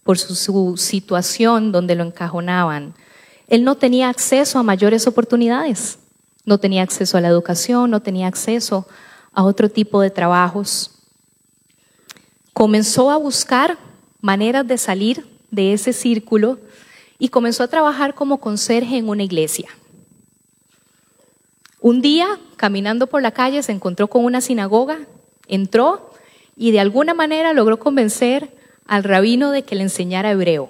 por 0.04 0.18
su, 0.18 0.76
situación 0.78 1.72
donde 1.72 1.96
lo 1.96 2.04
encajonaban, 2.04 2.94
él 3.48 3.64
no 3.64 3.76
tenía 3.76 4.10
acceso 4.10 4.60
a 4.60 4.64
mayores 4.64 5.08
oportunidades, 5.08 6.00
no 6.46 6.58
tenía 6.58 6.84
acceso 6.84 7.18
a 7.18 7.22
la 7.22 7.30
educación, 7.30 7.90
no 7.90 8.02
tenía 8.02 8.28
acceso 8.28 8.88
a 9.32 9.44
otro 9.44 9.70
tipo 9.70 10.02
de 10.02 10.10
trabajos. 10.10 10.92
Comenzó 12.54 13.12
a 13.12 13.18
buscar 13.18 13.78
maneras 14.22 14.68
de 14.68 14.78
salir 14.78 15.26
de 15.52 15.74
ese 15.74 15.94
círculo 15.94 16.60
y 17.20 17.30
comenzó 17.30 17.64
a 17.64 17.68
trabajar 17.68 18.14
como 18.14 18.40
conserje 18.40 18.98
en 18.98 19.08
una 19.08 19.24
iglesia. 19.24 19.70
Un 21.80 22.02
día, 22.02 22.28
caminando 22.56 23.08
por 23.08 23.22
la 23.22 23.32
calle, 23.32 23.62
se 23.62 23.72
encontró 23.72 24.08
con 24.08 24.24
una 24.24 24.42
sinagoga, 24.42 25.00
entró 25.48 26.12
y 26.56 26.72
de 26.72 26.80
alguna 26.80 27.14
manera 27.14 27.54
logró 27.54 27.78
convencer 27.80 28.56
al 28.86 29.04
rabino 29.04 29.52
de 29.52 29.64
que 29.64 29.76
le 29.76 29.84
enseñara 29.84 30.32
hebreo. 30.32 30.70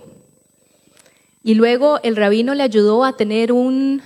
Y 1.43 1.55
luego 1.55 1.99
el 2.03 2.15
rabino 2.15 2.53
le 2.53 2.63
ayudó 2.63 3.03
a 3.03 3.17
tener 3.17 3.51
un 3.51 4.01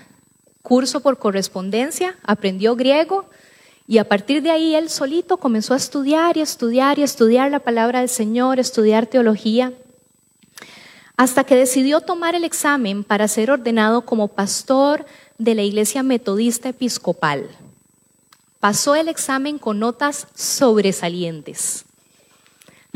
curso 0.62 1.00
por 1.00 1.17
correspondencia, 1.17 2.17
aprendió 2.24 2.76
griego 2.76 3.30
y 3.88 4.00
a 4.00 4.10
partir 4.10 4.41
de 4.41 4.52
ahí 4.52 4.76
él 4.76 4.89
solito 4.89 5.38
comenzó 5.38 5.74
a 5.74 5.78
estudiar 5.78 6.36
y 6.36 6.41
estudiar 6.41 7.00
y 7.00 7.04
estudiar 7.04 7.50
la 7.50 7.60
palabra 7.60 8.00
del 8.00 8.10
Señor, 8.10 8.60
estudiar 8.60 9.08
teología, 9.08 9.72
hasta 11.15 11.46
que 11.46 11.56
decidió 11.56 12.02
tomar 12.02 12.36
el 12.36 12.43
examen 12.43 13.04
para 13.04 13.28
ser 13.28 13.50
ordenado 13.50 14.02
como 14.02 14.28
pastor 14.28 15.06
de 15.38 15.56
la 15.56 15.63
Iglesia 15.63 16.04
Metodista 16.04 16.70
Episcopal. 16.70 17.50
Pasó 18.60 18.96
el 18.96 19.08
examen 19.08 19.58
con 19.58 19.80
notas 19.80 20.28
sobresalientes. 20.36 21.87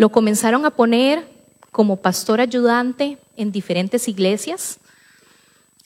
Lo 0.02 0.10
comenzaron 0.10 0.66
a 0.66 0.72
poner 0.72 1.28
como 1.72 1.98
pastor 1.98 2.42
ayudante 2.42 3.20
en 3.38 3.52
diferentes 3.52 4.08
iglesias, 4.08 4.80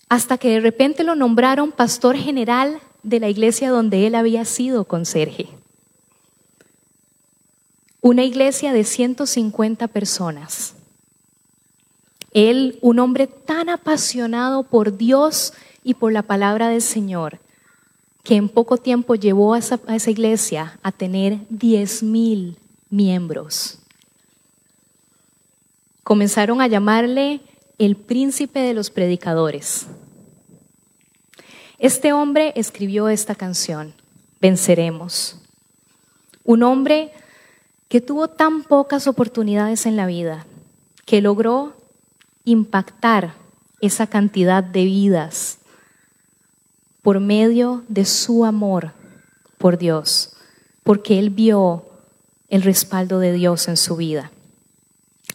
hasta 0.08 0.38
que 0.38 0.52
de 0.52 0.62
repente 0.62 1.04
lo 1.04 1.16
nombraron 1.16 1.74
pastor 1.74 2.16
general 2.16 2.80
de 3.04 3.20
la 3.20 3.28
iglesia 3.28 3.70
donde 3.70 4.08
él 4.08 4.16
había 4.16 4.46
sido 4.46 4.86
conserje. 4.86 5.50
Una 8.00 8.24
iglesia 8.24 8.72
de 8.72 8.86
150 8.86 9.90
personas. 9.90 10.76
Él, 12.32 12.80
un 12.80 13.00
hombre 13.00 13.28
tan 13.28 13.68
apasionado 13.68 14.64
por 14.64 14.96
Dios 14.96 15.52
y 15.84 15.96
por 15.96 16.14
la 16.14 16.22
palabra 16.22 16.70
del 16.70 16.82
Señor, 16.82 17.40
que 18.24 18.38
en 18.38 18.48
poco 18.48 18.78
tiempo 18.78 19.16
llevó 19.16 19.56
a 19.56 19.60
esa, 19.60 20.10
iglesia 20.10 20.80
a 20.84 20.94
tener 20.94 21.40
10 21.50 22.04
mil 22.04 22.58
miembros. 22.90 23.80
Comenzaron 26.06 26.62
a 26.62 26.68
llamarle 26.68 27.42
el 27.80 27.96
príncipe 27.96 28.60
de 28.60 28.76
los 28.76 28.92
predicadores. 28.92 29.88
Este 31.80 32.14
hombre 32.14 32.54
escribió 32.56 33.10
esta 33.10 33.34
canción, 33.34 33.96
Venceremos. 34.40 35.40
Un 36.44 36.62
hombre 36.62 37.12
que 37.90 38.02
tuvo 38.02 38.28
tan 38.28 38.62
pocas 38.62 39.08
oportunidades 39.08 39.88
en 39.88 39.96
la 39.96 40.06
vida, 40.06 40.46
que 41.08 41.22
logró 41.22 41.74
impactar 42.44 43.34
esa 43.82 44.06
cantidad 44.06 44.64
de 44.64 44.86
vidas 44.86 45.58
por 47.02 47.20
medio 47.20 47.84
de 47.88 48.06
su 48.06 48.46
amor 48.46 48.92
por 49.58 49.80
Dios, 49.80 50.36
porque 50.84 51.18
él 51.18 51.32
vio 51.32 51.88
el 52.48 52.62
respaldo 52.62 53.18
de 53.18 53.34
Dios 53.34 53.68
en 53.68 53.78
su 53.78 53.96
vida. 53.96 54.32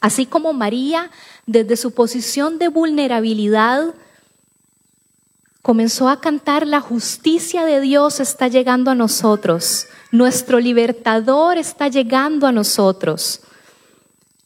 Así 0.00 0.26
como 0.26 0.52
María, 0.52 1.10
desde 1.46 1.76
su 1.76 1.92
posición 1.92 2.58
de 2.58 2.68
vulnerabilidad, 2.68 3.94
comenzó 5.62 6.08
a 6.08 6.20
cantar, 6.20 6.66
la 6.66 6.80
justicia 6.80 7.64
de 7.64 7.80
Dios 7.80 8.18
está 8.18 8.48
llegando 8.48 8.90
a 8.90 8.94
nosotros, 8.94 9.86
nuestro 10.10 10.58
libertador 10.58 11.58
está 11.58 11.88
llegando 11.88 12.46
a 12.46 12.52
nosotros. 12.52 13.42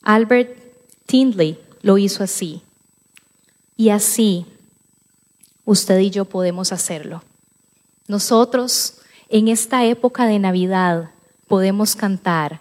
Albert 0.02 0.58
Tindley 1.06 1.58
lo 1.82 1.98
hizo 1.98 2.24
así. 2.24 2.62
Y 3.76 3.90
así 3.90 4.46
usted 5.64 5.98
y 6.00 6.10
yo 6.10 6.24
podemos 6.24 6.72
hacerlo. 6.72 7.22
Nosotros 8.06 8.98
en 9.28 9.48
esta 9.48 9.84
época 9.84 10.26
de 10.26 10.38
Navidad 10.38 11.10
podemos 11.48 11.96
cantar, 11.96 12.60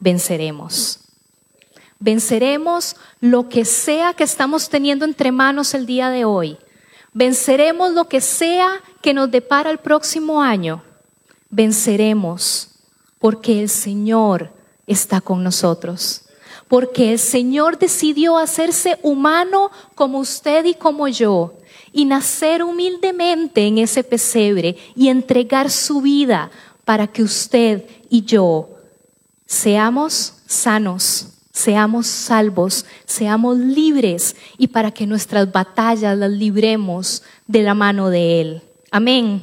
venceremos. 0.00 1.01
Venceremos 2.02 2.96
lo 3.20 3.48
que 3.48 3.64
sea 3.64 4.12
que 4.12 4.24
estamos 4.24 4.68
teniendo 4.68 5.04
entre 5.04 5.30
manos 5.30 5.72
el 5.72 5.86
día 5.86 6.10
de 6.10 6.24
hoy. 6.24 6.58
Venceremos 7.12 7.92
lo 7.92 8.08
que 8.08 8.20
sea 8.20 8.82
que 9.00 9.14
nos 9.14 9.30
depara 9.30 9.70
el 9.70 9.78
próximo 9.78 10.42
año. 10.42 10.82
Venceremos 11.48 12.70
porque 13.20 13.60
el 13.60 13.68
Señor 13.68 14.50
está 14.84 15.20
con 15.20 15.44
nosotros. 15.44 16.22
Porque 16.66 17.12
el 17.12 17.20
Señor 17.20 17.78
decidió 17.78 18.36
hacerse 18.36 18.98
humano 19.02 19.70
como 19.94 20.18
usted 20.18 20.64
y 20.64 20.74
como 20.74 21.06
yo 21.06 21.54
y 21.92 22.04
nacer 22.04 22.64
humildemente 22.64 23.64
en 23.64 23.78
ese 23.78 24.02
pesebre 24.02 24.76
y 24.96 25.06
entregar 25.06 25.70
su 25.70 26.00
vida 26.00 26.50
para 26.84 27.06
que 27.06 27.22
usted 27.22 27.86
y 28.10 28.22
yo 28.24 28.70
seamos 29.46 30.34
sanos, 30.46 31.31
seamos 31.52 32.06
salvos, 32.06 32.86
seamos 33.04 33.58
libres 33.58 34.36
y 34.58 34.68
para 34.68 34.90
que 34.90 35.06
nuestras 35.06 35.52
batallas 35.52 36.16
las 36.16 36.30
libremos 36.30 37.22
de 37.46 37.62
la 37.62 37.74
mano 37.74 38.08
de 38.08 38.40
Él. 38.40 38.62
Amén. 38.90 39.42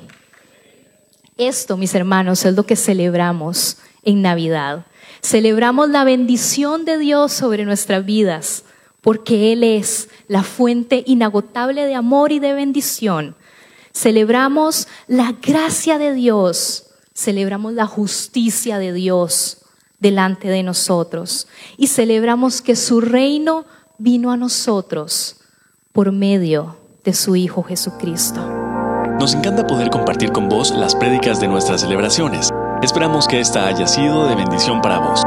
Esto, 1.38 1.78
mis 1.78 1.96
hermanos, 1.96 2.44
es 2.44 2.56
lo 2.56 2.66
que 2.66 2.76
celebramos 2.76 3.78
en 4.04 4.22
Navidad. 4.22 4.86
Celebramos 5.22 5.90
la 5.90 6.04
bendición 6.04 6.84
de 6.84 6.98
Dios 6.98 7.32
sobre 7.32 7.64
nuestras 7.64 8.06
vidas, 8.06 8.64
porque 9.02 9.54
Él 9.54 9.64
es 9.64 10.10
la 10.28 10.44
fuente 10.44 11.04
inagotable 11.06 11.86
de 11.86 11.96
amor 11.96 12.32
y 12.32 12.40
de 12.40 12.54
bendición. 12.54 13.36
Celebramos 13.94 14.88
la 15.08 15.34
gracia 15.42 15.98
de 15.98 16.14
Dios, 16.14 16.88
celebramos 17.14 17.74
la 17.74 17.86
justicia 17.86 18.80
de 18.80 18.94
Dios 18.94 19.59
delante 20.00 20.48
de 20.50 20.64
nosotros 20.64 21.48
y 21.78 21.88
celebramos 21.88 22.62
que 22.62 22.76
su 22.76 23.02
reino 23.02 23.66
vino 23.98 24.32
a 24.32 24.38
nosotros 24.38 25.38
por 25.92 26.12
medio 26.12 26.78
de 27.04 27.14
su 27.14 27.36
Hijo 27.36 27.64
Jesucristo. 27.64 28.40
Nos 29.20 29.34
encanta 29.34 29.68
poder 29.68 29.90
compartir 29.90 30.32
con 30.32 30.48
vos 30.48 30.72
las 30.72 30.96
prédicas 30.96 31.42
de 31.42 31.48
nuestras 31.48 31.82
celebraciones. 31.82 32.50
Esperamos 32.82 33.28
que 33.28 33.42
esta 33.42 33.68
haya 33.68 33.86
sido 33.86 34.28
de 34.28 34.36
bendición 34.36 34.82
para 34.82 35.00
vos. 35.00 35.22